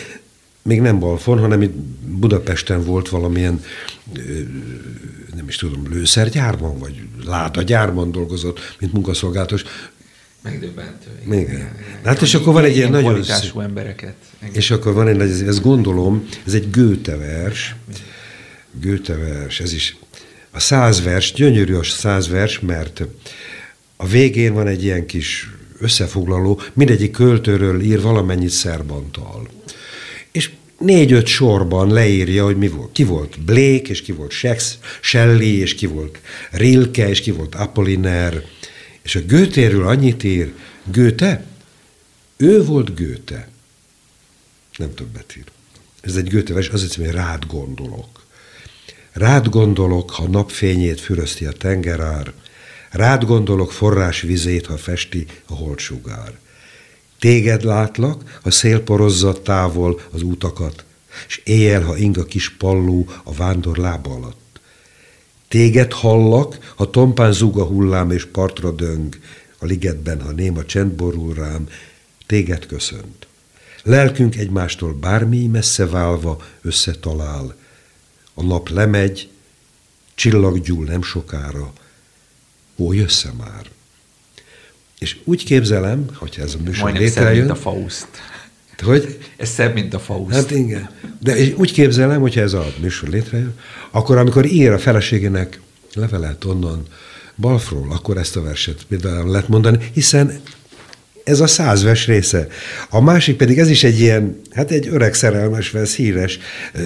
még 0.61 0.81
nem 0.81 0.99
Balfon, 0.99 1.39
hanem 1.39 1.61
itt 1.61 1.75
Budapesten 2.05 2.83
volt 2.83 3.09
valamilyen, 3.09 3.63
nem 5.35 5.47
is 5.47 5.55
tudom, 5.55 5.87
lőszergyárban, 5.89 6.79
vagy 6.79 7.01
látagyárban 7.25 8.11
dolgozott, 8.11 8.75
mint 8.79 8.93
munkaszolgálatos. 8.93 9.63
Megdöbbentő. 10.43 11.09
Igen. 11.25 11.39
igen. 11.39 11.75
Hát 12.03 12.21
és 12.21 12.33
akkor 12.33 12.53
van 12.53 12.63
egy 12.63 12.75
ilyen 12.75 12.89
nagyon... 12.89 13.23
Szép, 13.23 13.59
embereket. 13.59 14.15
Igen. 14.41 14.53
És 14.53 14.71
akkor 14.71 14.93
van 14.93 15.07
egy, 15.07 15.19
ezt 15.47 15.61
gondolom, 15.61 16.27
ez 16.45 16.53
egy 16.53 16.69
Goethe 16.71 17.17
vers, 17.17 17.75
Goethe 18.81 19.15
vers, 19.15 19.59
ez 19.59 19.73
is 19.73 19.97
a 20.51 20.59
száz 20.59 21.03
vers, 21.03 21.33
gyönyörű 21.33 21.73
a 21.73 21.83
száz 21.83 22.29
vers, 22.29 22.59
mert 22.59 23.03
a 23.95 24.07
végén 24.07 24.53
van 24.53 24.67
egy 24.67 24.83
ilyen 24.83 25.05
kis 25.05 25.49
összefoglaló, 25.79 26.61
mindegyik 26.73 27.11
költőről 27.11 27.81
ír 27.81 28.01
valamennyit 28.01 28.49
szerbantal. 28.49 29.47
És 30.31 30.49
négy-öt 30.77 31.25
sorban 31.25 31.91
leírja, 31.91 32.43
hogy 32.43 32.57
mi 32.57 32.67
volt. 32.67 32.91
Ki 32.91 33.03
volt 33.03 33.39
Blake, 33.39 33.89
és 33.89 34.01
ki 34.01 34.11
volt 34.11 34.31
Shelley, 35.01 35.59
és 35.59 35.75
ki 35.75 35.85
volt 35.85 36.19
Rilke, 36.51 37.09
és 37.09 37.21
ki 37.21 37.31
volt 37.31 37.55
Apollinaire. 37.55 38.41
És 39.03 39.15
a 39.15 39.25
Goethéről 39.27 39.87
annyit 39.87 40.23
ír, 40.23 40.53
Goethe, 40.83 41.45
ő 42.37 42.63
volt 42.63 42.95
Goethe. 42.95 43.49
Nem 44.77 44.93
többet 44.93 45.35
ír. 45.37 45.43
Ez 46.01 46.15
egy 46.15 46.29
Goethe 46.29 46.53
vers, 46.53 46.67
azért 46.67 46.95
hogy 46.95 47.11
rád 47.11 47.45
gondolok. 47.45 48.23
Rád 49.11 49.49
gondolok, 49.49 50.11
ha 50.11 50.27
napfényét 50.27 50.99
fürözti 50.99 51.45
a 51.45 51.51
tengerár, 51.51 52.33
rád 52.89 53.23
gondolok 53.25 53.71
forrás 53.71 54.21
vizét, 54.21 54.65
ha 54.65 54.77
festi 54.77 55.25
a 55.45 55.53
holtsugár. 55.53 56.39
Téged 57.19 57.63
látlak, 57.63 58.39
ha 58.43 58.51
szél 58.51 58.81
porozza 58.81 59.41
távol 59.41 60.01
az 60.11 60.21
útakat, 60.21 60.85
és 61.27 61.41
éjjel, 61.43 61.81
ha 61.81 61.97
inga 61.97 62.23
kis 62.23 62.49
palló 62.49 63.09
a 63.23 63.33
vándor 63.33 63.77
lába 63.77 64.13
alatt. 64.13 64.42
Téged 65.53 65.93
hallak, 65.93 66.73
ha 66.75 66.89
tompán 66.89 67.31
zúg 67.31 67.57
a 67.59 67.63
hullám 67.63 68.11
és 68.11 68.25
partra 68.25 68.71
döng, 68.71 69.19
a 69.57 69.65
ligetben, 69.65 70.21
ha 70.21 70.31
néma 70.31 70.65
csend 70.65 70.91
borul 70.91 71.33
rám, 71.33 71.67
téged 72.25 72.65
köszönt. 72.65 73.27
Lelkünk 73.83 74.35
egymástól 74.35 74.93
bármi 74.93 75.47
messze 75.47 75.85
válva 75.85 76.41
összetalál, 76.61 77.55
a 78.33 78.43
nap 78.43 78.69
lemegy, 78.69 79.29
csillaggyúl 80.15 80.85
nem 80.85 81.01
sokára, 81.01 81.73
ó, 82.77 82.93
jössze 82.93 83.31
már. 83.37 83.69
És 84.99 85.17
úgy 85.23 85.43
képzelem, 85.45 86.05
hogyha 86.13 86.41
ez 86.41 86.53
a 86.53 86.57
műsor 86.63 86.83
Majdnem 86.83 87.03
létrejön... 87.03 87.49
a 87.49 87.55
Faust. 87.55 88.07
Hogy? 88.81 89.17
Ez 89.37 89.49
szebb, 89.49 89.73
mint 89.73 89.93
a 89.93 89.99
Faust. 89.99 90.35
Hát 90.35 90.51
igen. 90.51 90.89
De 91.19 91.37
és 91.37 91.53
úgy 91.57 91.71
képzelem, 91.71 92.21
hogyha 92.21 92.41
ez 92.41 92.53
a 92.53 92.73
műsor 92.81 93.09
létrejön, 93.09 93.53
akkor 93.91 94.17
amikor 94.17 94.45
ír 94.45 94.71
a 94.71 94.79
feleségének 94.79 95.59
levelet 95.93 96.45
onnan 96.45 96.85
Balfról, 97.35 97.91
akkor 97.91 98.17
ezt 98.17 98.35
a 98.35 98.41
verset 98.41 98.85
például 98.87 99.31
lehet 99.31 99.47
mondani, 99.47 99.89
hiszen 99.93 100.41
ez 101.23 101.39
a 101.39 101.47
százves 101.47 102.05
része. 102.05 102.47
A 102.89 103.01
másik 103.01 103.37
pedig, 103.37 103.59
ez 103.59 103.69
is 103.69 103.83
egy 103.83 103.99
ilyen, 103.99 104.41
hát 104.51 104.71
egy 104.71 104.87
öreg 104.87 105.13
szerelmes 105.13 105.71
vers, 105.71 105.95
híres, 105.95 106.39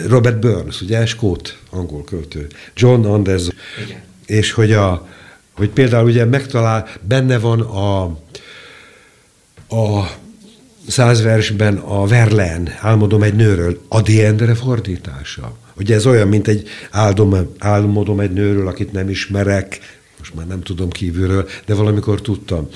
Robert 0.08 0.40
Burns, 0.40 0.82
ugye, 0.82 1.06
skót 1.06 1.58
angol 1.70 2.04
költő, 2.04 2.48
John 2.76 3.06
Anders, 3.06 3.44
Igen. 3.86 4.02
és 4.26 4.52
hogy, 4.52 4.72
a, 4.72 5.08
hogy 5.52 5.70
például 5.70 6.10
ugye 6.10 6.26
megtalál, 6.26 6.88
benne 7.02 7.38
van 7.38 7.62
a, 7.62 8.04
a 9.76 10.12
száz 10.88 11.22
versben 11.22 11.78
a 11.78 12.06
Verlen, 12.06 12.70
álmodom 12.80 13.24
egy 13.24 13.36
nőről, 13.36 13.82
Adi 13.88 14.24
Endre 14.24 14.56
fordítása. 14.56 15.58
Ugye 15.78 15.96
ez 15.96 16.06
olyan, 16.06 16.28
mint 16.28 16.48
egy 16.48 16.68
áldom, 16.92 17.36
álmodom 17.58 18.20
egy 18.20 18.34
nőről, 18.34 18.68
akit 18.68 18.92
nem 18.92 19.10
ismerek, 19.10 19.80
most 20.18 20.34
már 20.34 20.48
nem 20.48 20.62
tudom 20.62 20.90
kívülről, 20.90 21.48
de 21.66 21.74
valamikor 21.74 22.22
tudtam. 22.22 22.68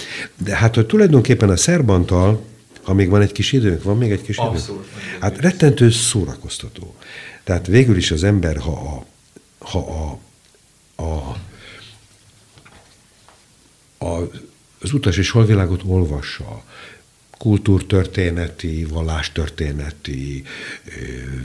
De 0.43 0.55
hát, 0.55 0.75
hogy 0.75 0.85
tulajdonképpen 0.85 1.49
a 1.49 1.55
Szerbantal, 1.55 2.41
ha 2.83 2.93
még 2.93 3.09
van 3.09 3.21
egy 3.21 3.31
kis 3.31 3.51
időnk, 3.51 3.83
van 3.83 3.97
még 3.97 4.11
egy 4.11 4.21
kis 4.21 4.37
Abszolút. 4.37 4.85
időnk? 4.85 5.21
Hát 5.21 5.37
rettentő 5.37 5.89
szórakoztató. 5.89 6.95
Tehát 7.43 7.67
végül 7.67 7.97
is 7.97 8.11
az 8.11 8.23
ember, 8.23 8.57
ha 8.57 8.71
a, 8.71 9.05
ha 9.65 9.79
a, 9.79 11.03
a, 11.03 11.37
a 14.05 14.29
az 14.81 14.93
utas 14.93 15.17
és 15.17 15.29
holvilágot 15.29 15.81
olvassa, 15.85 16.63
kultúrtörténeti, 17.41 18.85
vallástörténeti, 18.89 20.43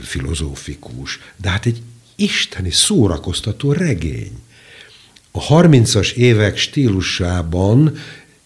filozófikus, 0.01 1.19
de 1.41 1.49
hát 1.49 1.65
egy 1.65 1.81
isteni 2.15 2.71
szórakoztató 2.71 3.71
regény 3.71 4.31
a 5.31 5.45
30-as 5.45 6.13
évek 6.13 6.57
stílusában, 6.57 7.95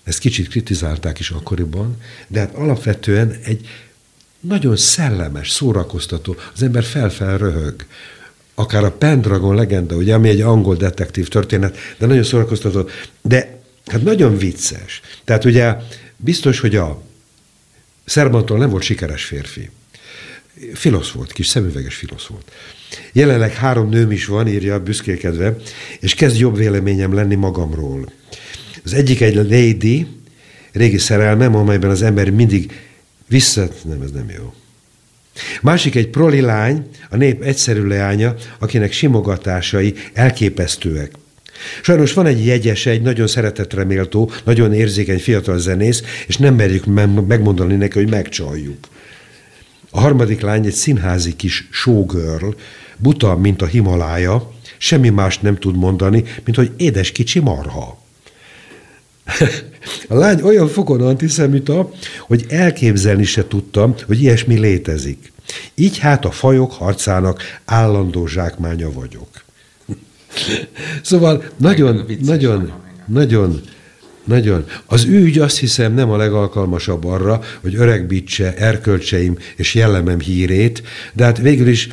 ezt 0.03 0.19
kicsit 0.19 0.47
kritizálták 0.47 1.19
is 1.19 1.29
akkoriban, 1.29 1.97
de 2.27 2.39
hát 2.39 2.55
alapvetően 2.55 3.31
egy 3.43 3.67
nagyon 4.39 4.75
szellemes, 4.75 5.49
szórakoztató, 5.49 6.35
az 6.53 6.63
ember 6.63 6.83
felfel 6.83 7.37
röhög. 7.37 7.85
Akár 8.55 8.83
a 8.83 8.91
Pendragon 8.91 9.55
legenda, 9.55 9.95
ugye, 9.95 10.13
ami 10.13 10.29
egy 10.29 10.41
angol 10.41 10.75
detektív 10.75 11.27
történet, 11.27 11.77
de 11.97 12.05
nagyon 12.05 12.23
szórakoztató, 12.23 12.89
de 13.21 13.61
hát 13.85 14.03
nagyon 14.03 14.37
vicces. 14.37 15.01
Tehát 15.23 15.45
ugye 15.45 15.75
biztos, 16.17 16.59
hogy 16.59 16.75
a 16.75 17.09
Szerbantól 18.05 18.57
nem 18.57 18.69
volt 18.69 18.83
sikeres 18.83 19.23
férfi. 19.23 19.69
Filosz 20.73 21.11
volt, 21.11 21.31
kis 21.31 21.47
szemüveges 21.47 21.95
filosz 21.95 22.25
volt. 22.25 22.51
Jelenleg 23.13 23.53
három 23.53 23.89
nőm 23.89 24.11
is 24.11 24.25
van, 24.25 24.47
írja 24.47 24.83
büszkélkedve, 24.83 25.55
és 25.99 26.13
kezd 26.13 26.39
jobb 26.39 26.57
véleményem 26.57 27.13
lenni 27.13 27.35
magamról. 27.35 28.11
Az 28.83 28.93
egyik 28.93 29.21
egy 29.21 29.35
lady, 29.35 30.07
régi 30.71 30.97
szerelmem, 30.97 31.55
amelyben 31.55 31.89
az 31.89 32.01
ember 32.01 32.29
mindig 32.29 32.79
vissza... 33.27 33.67
Nem, 33.83 34.01
ez 34.01 34.11
nem 34.11 34.29
jó. 34.29 34.53
Másik 35.61 35.95
egy 35.95 36.07
proli 36.07 36.41
lány, 36.41 36.87
a 37.09 37.15
nép 37.15 37.41
egyszerű 37.41 37.83
leánya, 37.83 38.35
akinek 38.59 38.91
simogatásai 38.91 39.93
elképesztőek. 40.13 41.11
Sajnos 41.81 42.13
van 42.13 42.25
egy 42.25 42.45
jegyes, 42.45 42.85
egy 42.85 43.01
nagyon 43.01 43.27
szeretetre 43.27 43.83
méltó, 43.83 44.31
nagyon 44.43 44.73
érzékeny 44.73 45.19
fiatal 45.19 45.59
zenész, 45.59 46.03
és 46.27 46.37
nem 46.37 46.55
merjük 46.55 46.85
megmondani 47.27 47.75
neki, 47.75 47.99
hogy 47.99 48.09
megcsaljuk. 48.09 48.87
A 49.89 49.99
harmadik 49.99 50.41
lány 50.41 50.65
egy 50.65 50.73
színházi 50.73 51.35
kis 51.35 51.67
showgirl, 51.71 52.49
buta, 52.97 53.35
mint 53.35 53.61
a 53.61 53.65
Himalája, 53.65 54.51
semmi 54.77 55.09
más 55.09 55.39
nem 55.39 55.57
tud 55.57 55.75
mondani, 55.75 56.23
mint 56.43 56.57
hogy 56.57 56.71
édes 56.77 57.11
kicsi 57.11 57.39
marha. 57.39 57.99
A 60.07 60.15
lány 60.15 60.41
olyan 60.41 60.67
fokon 60.67 61.01
antiszemita, 61.01 61.91
hogy 62.19 62.45
elképzelni 62.49 63.23
se 63.23 63.47
tudtam, 63.47 63.95
hogy 64.05 64.21
ilyesmi 64.21 64.59
létezik. 64.59 65.31
Így 65.75 65.97
hát 65.97 66.25
a 66.25 66.31
fajok 66.31 66.71
harcának 66.71 67.41
állandó 67.65 68.27
zsákmánya 68.27 68.91
vagyok. 68.91 69.29
Szóval 71.01 71.43
nagyon, 71.57 72.05
nagyon, 72.21 72.71
nagyon 73.05 73.61
nagyon. 74.23 74.65
Az 74.85 75.03
ügy 75.03 75.39
azt 75.39 75.59
hiszem 75.59 75.93
nem 75.93 76.09
a 76.09 76.17
legalkalmasabb 76.17 77.05
arra, 77.05 77.41
hogy 77.61 77.75
öregbítse 77.75 78.55
erkölcseim 78.55 79.37
és 79.55 79.73
jellemem 79.73 80.19
hírét, 80.19 80.83
de 81.13 81.23
hát 81.23 81.37
végül 81.37 81.67
is 81.67 81.89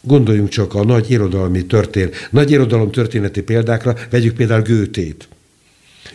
gondoljunk 0.00 0.48
csak 0.48 0.74
a 0.74 0.84
nagy 0.84 1.10
irodalmi 1.10 1.66
történ, 1.66 2.10
nagy 2.30 2.50
irodalom 2.50 2.90
történeti 2.90 3.42
példákra, 3.42 3.96
vegyük 4.10 4.34
például 4.34 4.62
Gőtét. 4.62 5.28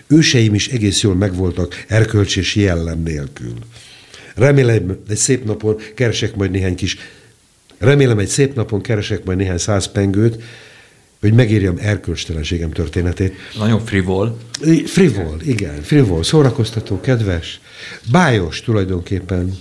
Őseim 0.07 0.53
is 0.53 0.67
egész 0.67 1.01
jól 1.01 1.15
megvoltak 1.15 1.85
erkölcs 1.87 2.37
és 2.37 2.55
jellem 2.55 3.03
nélkül. 3.03 3.53
Remélem, 4.35 4.97
egy 5.09 5.17
szép 5.17 5.45
napon 5.45 5.77
keresek 5.95 6.35
majd 6.35 6.51
néhány 6.51 6.75
kis, 6.75 6.97
remélem, 7.77 8.19
egy 8.19 8.27
szép 8.27 8.55
napon 8.55 8.81
keresek 8.81 9.23
majd 9.23 9.37
néhány 9.37 9.57
száz 9.57 9.91
pengőt, 9.91 10.43
hogy 11.23 11.33
megírjam 11.33 11.75
erkölcstelenségem 11.79 12.71
történetét. 12.71 13.35
Nagyon 13.57 13.85
frivol. 13.85 14.37
Frivol, 14.85 15.37
igen, 15.43 15.81
frivol, 15.81 16.23
szórakoztató, 16.23 17.01
kedves, 17.01 17.59
bájos 18.11 18.61
tulajdonképpen. 18.61 19.57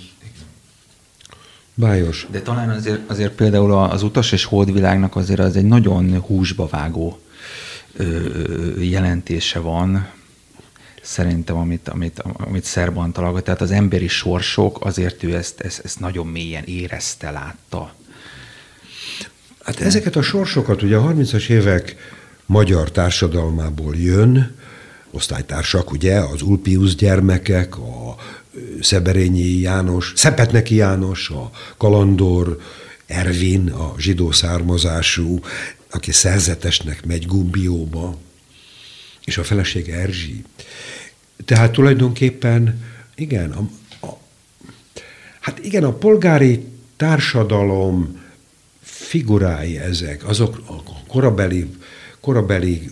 Bájos. 1.75 2.27
De 2.31 2.41
talán 2.41 2.71
azért, 2.71 3.11
azért 3.11 3.33
például 3.33 3.73
az 3.73 4.03
utas 4.03 4.33
és 4.33 4.45
holdvilágnak 4.45 5.17
azért 5.17 5.41
az 5.41 5.57
egy 5.57 5.65
nagyon 5.65 6.19
húsba 6.19 6.67
vágó 6.67 7.19
ö, 7.97 8.21
jelentése 8.81 9.59
van, 9.59 10.09
szerintem, 11.03 11.57
amit, 11.57 11.89
amit, 11.89 12.23
amit 12.37 12.65
Szerban 12.65 13.13
találgat. 13.13 13.45
Tehát 13.45 13.61
az 13.61 13.71
emberi 13.71 14.09
sorsok, 14.09 14.85
azért 14.85 15.23
ő 15.23 15.35
ezt, 15.35 15.61
ezt, 15.61 15.81
ezt 15.85 16.01
nagyon 16.01 16.27
mélyen 16.27 16.65
érezte, 16.65 17.31
látta. 17.31 17.95
Hát 19.63 19.81
ezeket 19.81 20.17
a 20.17 20.23
sorsokat 20.23 20.83
ugye 20.83 20.97
a 20.97 21.13
30-as 21.13 21.49
évek 21.49 21.97
magyar 22.47 22.91
társadalmából 22.91 23.97
jön, 23.97 24.57
osztálytársak, 25.11 25.91
ugye, 25.91 26.19
az 26.19 26.43
Ulpius 26.43 26.95
gyermekek, 26.95 27.79
a 27.79 28.17
Szeberényi 28.81 29.59
János, 29.59 30.13
Szepetneki 30.17 30.75
János, 30.75 31.31
a 31.31 31.51
Kalandor, 31.77 32.61
Ervin, 33.07 33.69
a 33.69 33.95
zsidó 33.99 34.31
származású, 34.31 35.41
aki 35.91 36.13
szerzetesnek 36.13 37.07
megy 37.07 37.27
Gumbióba, 37.27 38.19
és 39.25 39.39
a 39.39 39.45
feleség 39.45 39.89
Erzsi. 39.89 40.45
Tehát 41.45 41.73
tulajdonképpen, 41.73 42.85
igen, 43.15 43.51
a, 43.51 43.69
a, 44.07 44.19
hát 45.41 45.59
igen, 45.59 45.85
a 45.85 45.93
polgári 45.93 46.65
társadalom 46.97 48.22
figurái 49.13 49.79
ezek, 49.79 50.29
azok 50.29 50.63
a 50.67 51.07
korabeli, 51.07 51.71
korabeli 52.21 52.91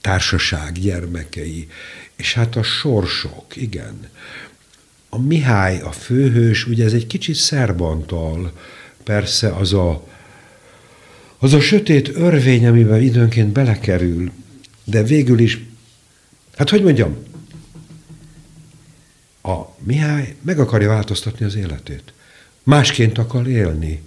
társaság 0.00 0.72
gyermekei, 0.72 1.68
és 2.16 2.34
hát 2.34 2.56
a 2.56 2.62
sorsok, 2.62 3.56
igen. 3.56 4.08
A 5.08 5.18
Mihály, 5.18 5.80
a 5.80 5.92
főhős, 5.92 6.66
ugye 6.66 6.84
ez 6.84 6.92
egy 6.92 7.06
kicsit 7.06 7.34
szerbantal, 7.34 8.52
persze 9.02 9.48
az 9.48 9.72
a, 9.72 10.08
az 11.38 11.52
a 11.52 11.60
sötét 11.60 12.08
örvény, 12.08 12.66
amiben 12.66 13.02
időnként 13.02 13.52
belekerül, 13.52 14.30
de 14.84 15.02
végül 15.02 15.38
is, 15.38 15.64
hát 16.56 16.70
hogy 16.70 16.82
mondjam, 16.82 17.16
a 19.42 19.58
Mihály 19.78 20.36
meg 20.40 20.58
akarja 20.58 20.88
változtatni 20.88 21.44
az 21.44 21.54
életét. 21.54 22.12
Másként 22.62 23.18
akar 23.18 23.48
élni 23.48 24.02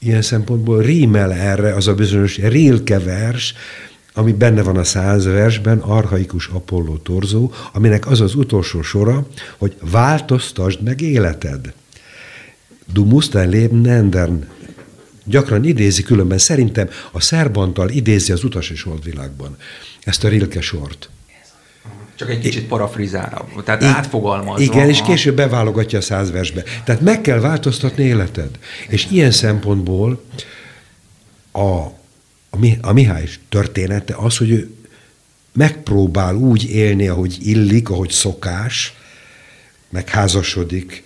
ilyen 0.00 0.22
szempontból 0.22 0.82
rímel 0.82 1.32
erre 1.32 1.74
az 1.74 1.86
a 1.86 1.94
bizonyos 1.94 2.38
rilke 2.38 2.98
vers, 2.98 3.54
ami 4.12 4.32
benne 4.32 4.62
van 4.62 4.76
a 4.76 4.84
száz 4.84 5.24
versben, 5.24 5.78
arhaikus 5.78 6.46
Apolló 6.46 6.96
torzó, 6.96 7.52
aminek 7.72 8.06
az 8.06 8.20
az 8.20 8.34
utolsó 8.34 8.82
sora, 8.82 9.26
hogy 9.58 9.76
változtasd 9.90 10.82
meg 10.82 11.00
életed. 11.00 11.72
Du 12.92 13.04
musst 13.04 13.30
dein 13.30 13.50
Leben 13.50 13.86
ändern. 13.86 14.44
Gyakran 15.24 15.64
idézi, 15.64 16.02
különben 16.02 16.38
szerintem 16.38 16.88
a 17.12 17.20
szerbantal 17.20 17.88
idézi 17.88 18.32
az 18.32 18.44
utas 18.44 18.70
és 18.70 18.86
világban 19.02 19.56
ezt 20.00 20.24
a 20.24 20.28
Rilke 20.28 20.60
sort. 20.60 21.08
Csak 22.20 22.30
egy 22.30 22.38
kicsit 22.38 22.66
parafrizálva, 22.66 23.62
tehát 23.64 23.82
I- 23.82 23.84
átfogalmazva. 23.84 24.62
Igen, 24.62 24.88
és 24.88 25.02
később 25.02 25.36
beválogatja 25.36 25.98
a 25.98 26.02
száz 26.02 26.30
versbe. 26.30 26.62
Tehát 26.84 27.00
meg 27.00 27.20
kell 27.20 27.38
változtatni 27.38 28.04
életed. 28.04 28.58
És 28.88 29.06
ilyen 29.10 29.30
szempontból 29.30 30.24
a, 31.50 31.60
a, 31.60 31.92
a 32.80 32.92
Mihály 32.92 33.28
története 33.48 34.14
az, 34.16 34.36
hogy 34.36 34.50
ő 34.50 34.74
megpróbál 35.52 36.34
úgy 36.34 36.70
élni, 36.70 37.08
ahogy 37.08 37.36
illik, 37.40 37.90
ahogy 37.90 38.10
szokás, 38.10 38.94
megházasodik, 39.88 41.04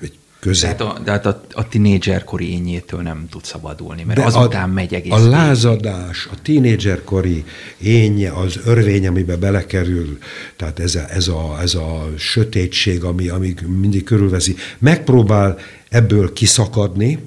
egy 0.00 0.18
közé. 0.44 0.60
Tehát 0.60 0.80
a, 0.80 0.98
de 1.04 1.10
hát 1.10 1.26
a, 1.26 1.40
a 1.52 1.68
tinédzserkori 1.68 2.52
ényétől 2.52 3.00
nem 3.00 3.26
tud 3.30 3.44
szabadulni, 3.44 4.02
mert 4.02 4.18
De 4.18 4.24
azután 4.24 4.70
a, 4.70 4.72
megy 4.72 4.94
egész. 4.94 5.12
A 5.12 5.28
lázadás, 5.28 6.28
a 6.32 6.34
tinédzserkori 6.42 7.44
énje, 7.78 8.32
az 8.32 8.60
örvény, 8.64 9.06
amiben 9.06 9.40
belekerül, 9.40 10.18
tehát 10.56 10.78
ez 10.78 10.94
a, 10.94 11.10
ez 11.10 11.28
a, 11.28 11.58
ez 11.60 11.74
a 11.74 12.08
sötétség, 12.18 13.04
ami, 13.04 13.28
ami 13.28 13.54
mindig 13.80 14.04
körülveszi, 14.04 14.56
megpróbál 14.78 15.58
ebből 15.88 16.32
kiszakadni, 16.32 17.18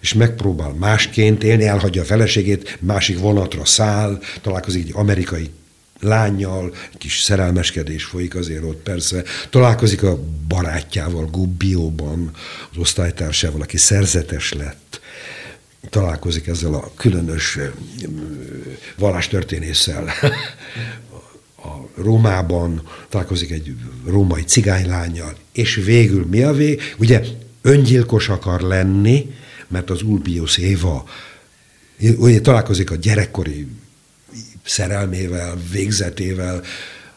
és 0.00 0.14
megpróbál 0.14 0.74
másként 0.78 1.44
élni, 1.44 1.64
elhagyja 1.64 2.02
a 2.02 2.04
feleségét, 2.04 2.78
másik 2.80 3.18
vonatra 3.18 3.64
száll, 3.64 4.18
találkozik 4.42 4.84
egy 4.84 4.92
amerikai 4.94 5.50
lányjal, 6.00 6.74
kis 6.98 7.20
szerelmeskedés 7.20 8.04
folyik 8.04 8.34
azért 8.34 8.62
ott 8.62 8.82
persze, 8.82 9.22
találkozik 9.50 10.02
a 10.02 10.18
barátjával 10.48 11.24
Gubbióban, 11.24 12.30
az 12.70 12.78
osztálytársával, 12.78 13.60
aki 13.60 13.76
szerzetes 13.76 14.52
lett, 14.52 15.00
találkozik 15.90 16.46
ezzel 16.46 16.74
a 16.74 16.90
különös 16.96 17.58
vallástörténésszel 18.96 20.04
a 21.62 22.00
Rómában, 22.02 22.82
találkozik 23.08 23.50
egy 23.50 23.74
római 24.06 24.42
cigánylányjal, 24.42 25.36
és 25.52 25.74
végül 25.74 26.26
mi 26.26 26.42
a 26.42 26.52
vég? 26.52 26.82
Ugye 26.98 27.22
öngyilkos 27.62 28.28
akar 28.28 28.60
lenni, 28.60 29.34
mert 29.68 29.90
az 29.90 30.02
Ulpius 30.02 30.56
Éva 30.56 31.04
ugye 32.16 32.40
találkozik 32.40 32.90
a 32.90 32.96
gyerekkori 32.96 33.66
szerelmével, 34.68 35.58
végzetével, 35.72 36.62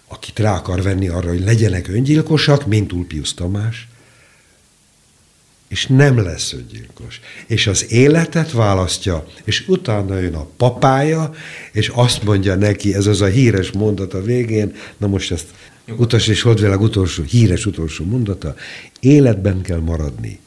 akit 0.08 0.40
rá 0.40 0.56
akar 0.56 0.82
venni 0.82 1.08
arra, 1.08 1.30
hogy 1.30 1.44
legyenek 1.44 1.88
öngyilkosak, 1.88 2.66
mint 2.66 2.94
Ulpius 2.94 3.34
Tamás, 3.34 3.88
és 5.68 5.88
nem 5.88 6.24
lesz 6.24 6.54
öngyilkos. 6.54 7.20
És 7.48 7.68
az 7.68 7.92
életet 7.92 8.52
választja, 8.52 9.28
és 9.44 9.68
utána 9.68 10.20
jön 10.20 10.34
a 10.34 10.48
papája, 10.58 11.34
és 11.72 11.88
azt 11.88 12.24
mondja 12.24 12.56
neki, 12.56 12.96
ez 12.96 13.06
az 13.06 13.22
a 13.22 13.26
híres 13.26 13.72
mondat 13.72 14.14
a 14.14 14.22
végén, 14.22 14.76
na 14.98 15.08
most 15.08 15.32
ezt 15.32 15.48
utas 15.98 16.28
és 16.28 16.42
holdvilág 16.42 16.82
utolsó, 16.82 17.24
híres 17.24 17.66
utolsó 17.66 18.06
mondata, 18.06 18.56
életben 19.00 19.62
kell 19.62 19.80
maradni. 19.80 20.40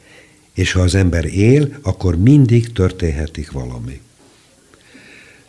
És 0.53 0.71
ha 0.71 0.81
az 0.81 0.95
ember 0.95 1.25
él, 1.25 1.77
akkor 1.81 2.17
mindig 2.17 2.71
történhetik 2.71 3.51
valami. 3.51 4.01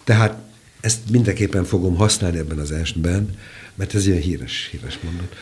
Tehát 0.05 0.46
ezt 0.87 1.11
mindenképpen 1.11 1.65
fogom 1.65 1.97
használni 1.97 2.39
ebben 2.39 2.59
az 2.59 2.73
estben, 2.73 3.31
mert 3.75 3.95
ez 3.95 4.07
ilyen 4.07 4.21
híres, 4.21 4.69
híres 4.71 4.99
mondat. 5.03 5.37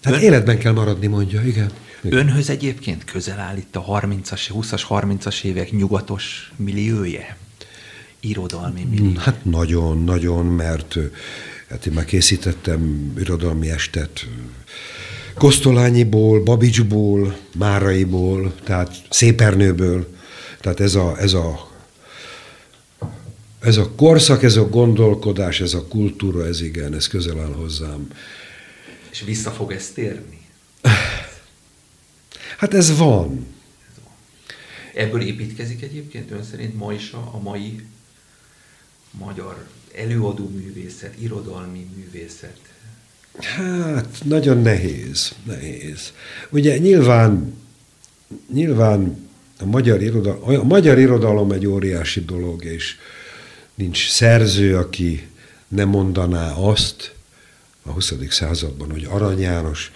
Tehát 0.00 0.18
Ön... 0.18 0.24
életben 0.24 0.58
kell 0.58 0.72
maradni, 0.72 1.06
mondja, 1.06 1.42
igen. 1.42 1.70
igen. 2.02 2.18
Önhöz 2.18 2.50
egyébként 2.50 3.04
közel 3.04 3.38
áll 3.38 3.56
itt 3.56 3.76
a 3.76 3.84
30-as, 3.84 4.40
20-as, 4.54 4.82
30-as 4.88 5.42
évek 5.42 5.70
nyugatos 5.70 6.52
millióje? 6.56 7.36
Irodalmi 8.20 8.84
millió? 8.90 9.18
Hát 9.18 9.44
nagyon, 9.44 10.04
nagyon, 10.04 10.46
mert 10.46 10.98
hát 11.68 11.86
én 11.86 11.92
már 11.92 12.04
készítettem 12.04 13.12
irodalmi 13.18 13.70
estet 13.70 14.26
Kosztolányiból, 15.34 16.42
Babicsból, 16.42 17.36
Máraiból, 17.58 18.54
tehát 18.64 18.96
Szépernőből, 19.10 20.06
tehát 20.60 20.80
ez 20.80 20.94
a, 20.94 21.18
ez 21.18 21.32
a 21.32 21.71
ez 23.62 23.76
a 23.76 23.90
korszak, 23.90 24.42
ez 24.42 24.56
a 24.56 24.68
gondolkodás, 24.68 25.60
ez 25.60 25.74
a 25.74 25.86
kultúra, 25.86 26.46
ez 26.46 26.60
igen, 26.60 26.94
ez 26.94 27.06
közel 27.08 27.40
áll 27.40 27.52
hozzám. 27.52 28.08
És 29.10 29.22
vissza 29.22 29.50
fog 29.50 29.72
ez 29.72 29.90
térni? 29.90 30.40
Hát 32.56 32.74
ez 32.74 32.96
van. 32.96 33.46
Ebből 34.94 35.20
építkezik 35.20 35.82
egyébként 35.82 36.30
ön 36.30 36.42
szerint 36.42 36.76
ma 36.76 36.92
is 36.92 37.12
a, 37.12 37.30
a 37.32 37.40
mai 37.40 37.80
magyar 39.10 39.66
előadó 39.96 40.48
művészet, 40.48 41.14
irodalmi 41.20 41.86
művészet? 41.96 42.58
Hát, 43.38 44.18
nagyon 44.24 44.58
nehéz, 44.58 45.34
nehéz. 45.44 46.12
Ugye 46.50 46.78
nyilván, 46.78 47.54
nyilván 48.52 49.28
a 49.58 49.64
magyar 49.64 50.02
irodalom, 50.02 50.60
a 50.60 50.62
magyar 50.62 50.98
irodalom 50.98 51.52
egy 51.52 51.66
óriási 51.66 52.24
dolog, 52.24 52.64
és 52.64 52.96
nincs 53.74 54.08
szerző, 54.08 54.76
aki 54.76 55.28
ne 55.68 55.84
mondaná 55.84 56.52
azt 56.52 57.14
a 57.82 57.90
20. 57.90 58.12
században, 58.28 58.90
hogy 58.90 59.04
Arany 59.04 59.40
János, 59.40 59.92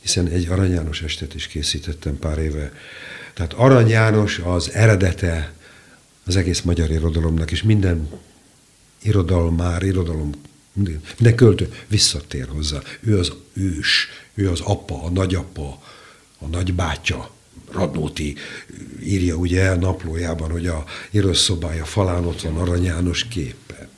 hiszen 0.00 0.26
egy 0.26 0.48
Arany 0.48 0.72
János 0.72 1.02
estet 1.02 1.34
is 1.34 1.46
készítettem 1.46 2.18
pár 2.18 2.38
éve. 2.38 2.72
Tehát 3.34 3.52
Arany 3.52 3.88
János 3.88 4.38
az 4.38 4.70
eredete 4.70 5.52
az 6.26 6.36
egész 6.36 6.60
magyar 6.60 6.90
irodalomnak, 6.90 7.50
és 7.50 7.62
minden 7.62 8.08
irodalom 9.02 9.56
már, 9.56 9.82
irodalom, 9.82 10.30
minden, 10.72 11.00
minden 11.16 11.36
költő 11.36 11.72
visszatér 11.88 12.48
hozzá. 12.48 12.78
Ő 13.00 13.18
az 13.18 13.32
ős, 13.52 14.08
ő 14.34 14.50
az 14.50 14.60
apa, 14.60 15.02
a 15.02 15.10
nagyapa, 15.10 15.82
a 16.38 16.46
nagybátyja, 16.46 17.30
Radnóti 17.72 18.34
írja 19.02 19.34
ugye 19.34 19.60
el 19.60 19.76
naplójában, 19.76 20.50
hogy 20.50 20.66
a 20.66 20.84
írószobája 21.10 21.84
falán 21.84 22.24
ott 22.24 22.40
van 22.40 22.56
Arany 22.56 22.84
János 22.84 23.28
képe. 23.28 23.88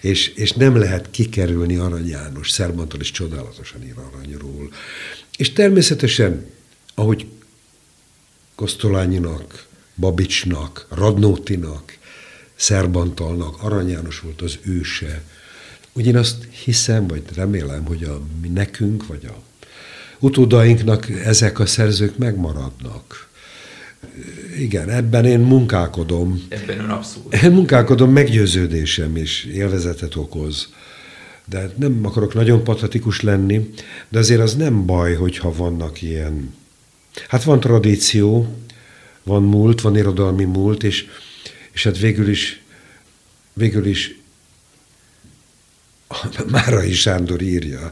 És, 0.00 0.28
és 0.28 0.52
nem 0.52 0.76
lehet 0.76 1.10
kikerülni 1.10 1.76
Arany 1.76 2.08
János, 2.08 2.50
Szerbantal 2.50 3.00
is 3.00 3.10
csodálatosan 3.10 3.82
ír 3.82 3.94
aranyról. 4.12 4.72
És 5.36 5.52
természetesen, 5.52 6.50
ahogy 6.94 7.26
Kosztolányinak, 8.54 9.66
Babicsnak, 9.94 10.86
Radnótinak, 10.90 11.98
Szerbantalnak, 12.54 13.62
Arany 13.62 13.88
János 13.88 14.20
volt 14.20 14.42
az 14.42 14.58
őse. 14.62 15.22
Azt 16.12 16.44
hiszem, 16.64 17.06
vagy 17.06 17.22
remélem, 17.34 17.84
hogy 17.84 18.04
a, 18.04 18.22
mi 18.40 18.48
nekünk, 18.48 19.06
vagy 19.06 19.24
a 19.26 19.42
utódainknak 20.18 21.10
ezek 21.10 21.58
a 21.58 21.66
szerzők 21.66 22.18
megmaradnak. 22.18 23.28
Igen, 24.58 24.88
ebben 24.88 25.24
én 25.24 25.40
munkálkodom. 25.40 26.46
Ebben 26.48 26.78
ön 26.78 26.90
abszolút. 26.90 27.34
Én 27.34 27.50
munkálkodom, 27.50 28.12
meggyőződésem 28.12 29.16
is 29.16 29.44
élvezetet 29.44 30.14
okoz. 30.14 30.68
De 31.44 31.70
nem 31.76 32.00
akarok 32.02 32.34
nagyon 32.34 32.64
patetikus 32.64 33.20
lenni, 33.20 33.70
de 34.08 34.18
azért 34.18 34.40
az 34.40 34.54
nem 34.54 34.86
baj, 34.86 35.14
hogyha 35.14 35.52
vannak 35.52 36.02
ilyen... 36.02 36.54
Hát 37.28 37.42
van 37.42 37.60
tradíció, 37.60 38.56
van 39.22 39.42
múlt, 39.42 39.80
van 39.80 39.96
irodalmi 39.96 40.44
múlt, 40.44 40.82
és, 40.82 41.06
és 41.72 41.84
hát 41.84 41.98
végül 41.98 42.28
is, 42.28 42.62
végül 43.52 43.86
is 43.86 44.18
Márai 46.50 46.92
Sándor 46.92 47.42
írja, 47.42 47.90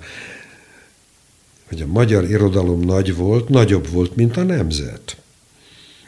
hogy 1.68 1.82
a 1.82 1.86
magyar 1.86 2.30
irodalom 2.30 2.80
nagy 2.80 3.14
volt, 3.14 3.48
nagyobb 3.48 3.88
volt, 3.88 4.16
mint 4.16 4.36
a 4.36 4.42
nemzet. 4.42 5.16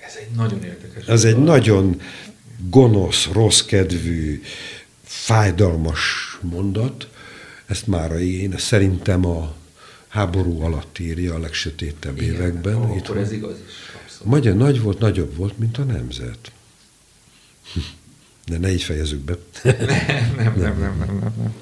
Ez 0.06 0.14
egy 0.20 0.36
nagyon 0.36 0.64
érdekes. 0.64 1.06
Ez 1.06 1.24
egy 1.24 1.38
nagyon 1.38 2.00
gonosz, 2.70 3.26
rossz 3.32 3.60
kedvű, 3.60 4.42
fájdalmas 5.02 6.00
mondat. 6.40 7.08
Ezt 7.66 7.86
már 7.86 8.10
én 8.12 8.54
szerintem 8.58 9.26
a 9.26 9.54
háború 10.08 10.60
alatt 10.60 10.98
írja 10.98 11.34
a 11.34 11.38
legsötétebb 11.38 12.20
Igen, 12.20 12.34
években. 12.34 12.74
Ó, 12.74 12.94
Itt 12.96 13.04
akkor 13.04 13.16
ez 13.16 13.32
igaz 13.32 13.56
is. 13.66 13.72
Abszolút. 14.02 14.32
Magyar 14.32 14.54
nagy 14.54 14.80
volt, 14.80 14.98
nagyobb 14.98 15.36
volt, 15.36 15.58
mint 15.58 15.78
a 15.78 15.84
nemzet. 15.84 16.52
De 18.46 18.58
ne 18.58 18.72
így 18.72 18.82
fejezzük 18.82 19.20
be. 19.20 19.34
nem, 19.62 19.76
nem, 20.36 20.58
nem, 20.58 20.78
nem, 20.78 20.96
nem, 20.98 21.18
nem. 21.18 21.32
nem. 21.36 21.54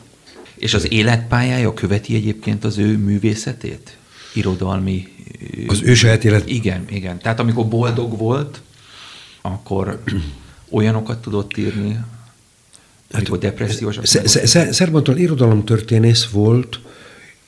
És 0.58 0.74
az 0.74 0.92
életpályája 0.92 1.74
követi 1.74 2.14
egyébként 2.14 2.64
az 2.64 2.78
ő 2.78 2.96
művészetét? 2.96 3.96
Irodalmi... 4.32 5.08
Az 5.66 5.82
ő 5.82 5.94
saját 5.94 6.24
élet... 6.24 6.48
Igen, 6.48 6.84
igen. 6.88 7.18
Tehát 7.18 7.40
amikor 7.40 7.68
boldog 7.68 8.18
volt, 8.18 8.60
akkor 9.40 10.02
olyanokat 10.70 11.18
tudott 11.18 11.56
írni, 11.56 11.98
amikor 13.10 13.42
hát, 13.42 13.50
depressziós... 13.50 13.98
Szerbantal 14.70 15.16
irodalomtörténész 15.16 16.24
volt, 16.24 16.80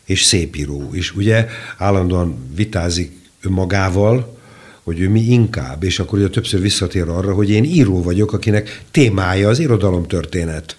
és 0.04 0.22
szépíró 0.22 0.90
is. 0.92 1.14
Ugye 1.14 1.46
állandóan 1.76 2.50
vitázik 2.54 3.12
önmagával, 3.42 4.38
hogy 4.82 5.00
ő 5.00 5.08
mi 5.08 5.20
inkább, 5.20 5.82
és 5.82 5.98
akkor 5.98 6.18
ugye 6.18 6.28
többször 6.28 6.60
visszatér 6.60 7.08
arra, 7.08 7.34
hogy 7.34 7.50
én 7.50 7.64
író 7.64 8.02
vagyok, 8.02 8.32
akinek 8.32 8.82
témája 8.90 9.48
az 9.48 9.58
irodalomtörténet 9.58 10.76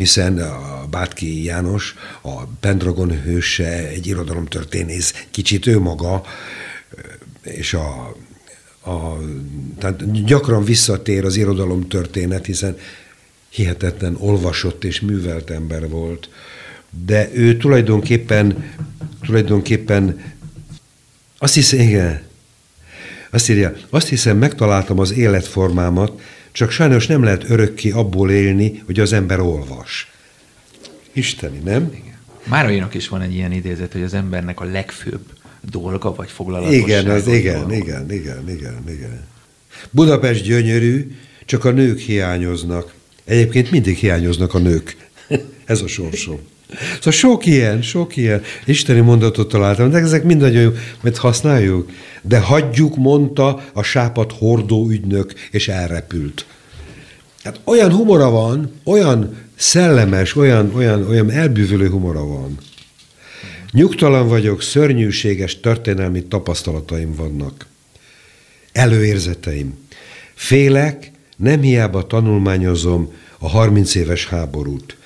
hiszen 0.00 0.38
a 0.38 0.86
Bátki 0.90 1.44
János, 1.44 1.94
a 2.20 2.42
Pendragon 2.60 3.22
hőse, 3.22 3.88
egy 3.88 4.06
irodalomtörténész, 4.06 5.26
kicsit 5.30 5.66
ő 5.66 5.78
maga, 5.78 6.22
és 7.42 7.74
a, 7.74 8.16
a, 8.90 9.18
tehát 9.78 10.24
gyakran 10.24 10.64
visszatér 10.64 11.24
az 11.24 11.36
irodalomtörténet, 11.36 12.46
hiszen 12.46 12.76
hihetetlen 13.48 14.16
olvasott 14.18 14.84
és 14.84 15.00
művelt 15.00 15.50
ember 15.50 15.88
volt, 15.88 16.28
de 17.04 17.30
ő 17.32 17.56
tulajdonképpen, 17.56 18.72
tulajdonképpen 19.22 20.34
azt 21.38 21.54
hiszem, 21.54 21.80
igen, 21.80 22.22
Azt 23.30 23.48
írja, 23.48 23.76
azt 23.90 24.08
hiszem 24.08 24.36
megtaláltam 24.36 24.98
az 24.98 25.12
életformámat, 25.12 26.20
csak 26.52 26.70
sajnos 26.70 27.06
nem 27.06 27.22
lehet 27.22 27.50
örökké 27.50 27.90
abból 27.90 28.30
élni, 28.30 28.82
hogy 28.86 29.00
az 29.00 29.12
ember 29.12 29.40
olvas. 29.40 30.12
Isteni, 31.12 31.58
nem? 31.58 31.90
Igen. 31.92 32.18
Mároinak 32.44 32.94
is 32.94 33.08
van 33.08 33.20
egy 33.20 33.34
ilyen 33.34 33.52
idézet, 33.52 33.92
hogy 33.92 34.02
az 34.02 34.14
embernek 34.14 34.60
a 34.60 34.64
legfőbb 34.64 35.24
dolga, 35.70 36.14
vagy 36.14 36.30
foglalatosága. 36.30 36.86
Igen, 36.86 37.06
az 37.06 37.26
igen, 37.26 37.72
igen, 37.72 38.10
igen, 38.12 38.50
igen, 38.50 38.82
igen. 38.88 39.26
Budapest 39.90 40.44
gyönyörű, 40.44 41.16
csak 41.44 41.64
a 41.64 41.70
nők 41.70 41.98
hiányoznak. 41.98 42.94
Egyébként 43.24 43.70
mindig 43.70 43.96
hiányoznak 43.96 44.54
a 44.54 44.58
nők. 44.58 44.96
Ez 45.64 45.80
a 45.80 45.86
sorsom. 45.86 46.38
Szóval 46.96 47.12
sok 47.12 47.46
ilyen, 47.46 47.82
sok 47.82 48.16
ilyen 48.16 48.42
isteni 48.64 49.00
mondatot 49.00 49.48
találtam, 49.48 49.90
de 49.90 49.98
ezek 49.98 50.24
mind 50.24 50.40
nagyon 50.40 50.62
jó, 50.62 50.70
mert 51.00 51.16
használjuk. 51.16 51.90
De 52.22 52.38
hagyjuk, 52.38 52.96
mondta 52.96 53.64
a 53.72 53.82
sápat 53.82 54.32
hordó 54.32 54.88
ügynök, 54.88 55.32
és 55.50 55.68
elrepült. 55.68 56.46
Hát 57.44 57.60
olyan 57.64 57.92
humora 57.92 58.30
van, 58.30 58.72
olyan 58.84 59.36
szellemes, 59.56 60.36
olyan, 60.36 60.72
olyan, 60.74 61.08
olyan 61.08 61.30
elbűvölő 61.30 61.88
humora 61.88 62.26
van. 62.26 62.58
Nyugtalan 63.72 64.28
vagyok, 64.28 64.62
szörnyűséges 64.62 65.60
történelmi 65.60 66.22
tapasztalataim 66.22 67.14
vannak. 67.14 67.66
Előérzeteim. 68.72 69.78
Félek, 70.34 71.10
nem 71.36 71.60
hiába 71.60 72.06
tanulmányozom 72.06 73.12
a 73.38 73.48
30 73.48 73.94
éves 73.94 74.26
háborút. 74.26 74.96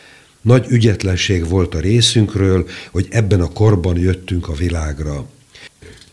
Nagy 0.45 0.67
ügyetlenség 0.69 1.49
volt 1.49 1.75
a 1.75 1.81
részünkről, 1.81 2.67
hogy 2.91 3.07
ebben 3.11 3.41
a 3.41 3.49
korban 3.49 3.99
jöttünk 3.99 4.49
a 4.49 4.53
világra. 4.53 5.27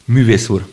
Művész 0.05 0.49
úr, 0.49 0.65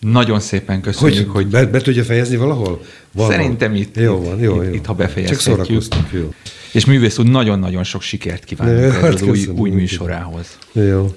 nagyon 0.00 0.40
szépen 0.40 0.80
köszönjük, 0.80 1.30
Hogy, 1.30 1.42
hogy... 1.42 1.46
be, 1.46 1.66
be 1.66 1.80
tudja 1.80 2.04
fejezni 2.04 2.36
valahol? 2.36 2.82
Van, 3.12 3.30
Szerintem 3.30 3.74
itt, 3.74 3.96
Jó 3.96 4.22
van, 4.24 4.40
jó, 4.40 4.62
itt, 4.62 4.68
jó. 4.68 4.74
itt 4.74 4.86
ha 4.86 4.86
Csak 4.86 4.96
befejezhetjük. 4.96 5.40
szórakoztunk, 5.40 6.06
jó. 6.12 6.32
És 6.72 6.84
művész 6.84 7.18
úr, 7.18 7.24
nagyon-nagyon 7.26 7.84
sok 7.84 8.02
sikert 8.02 8.44
kívánunk 8.44 8.78
Ne, 8.78 8.84
ez 8.84 8.92
hát 8.92 9.14
az 9.14 9.22
új, 9.22 9.46
új 9.56 9.70
műsorához. 9.70 10.58
Jó. 10.72 11.10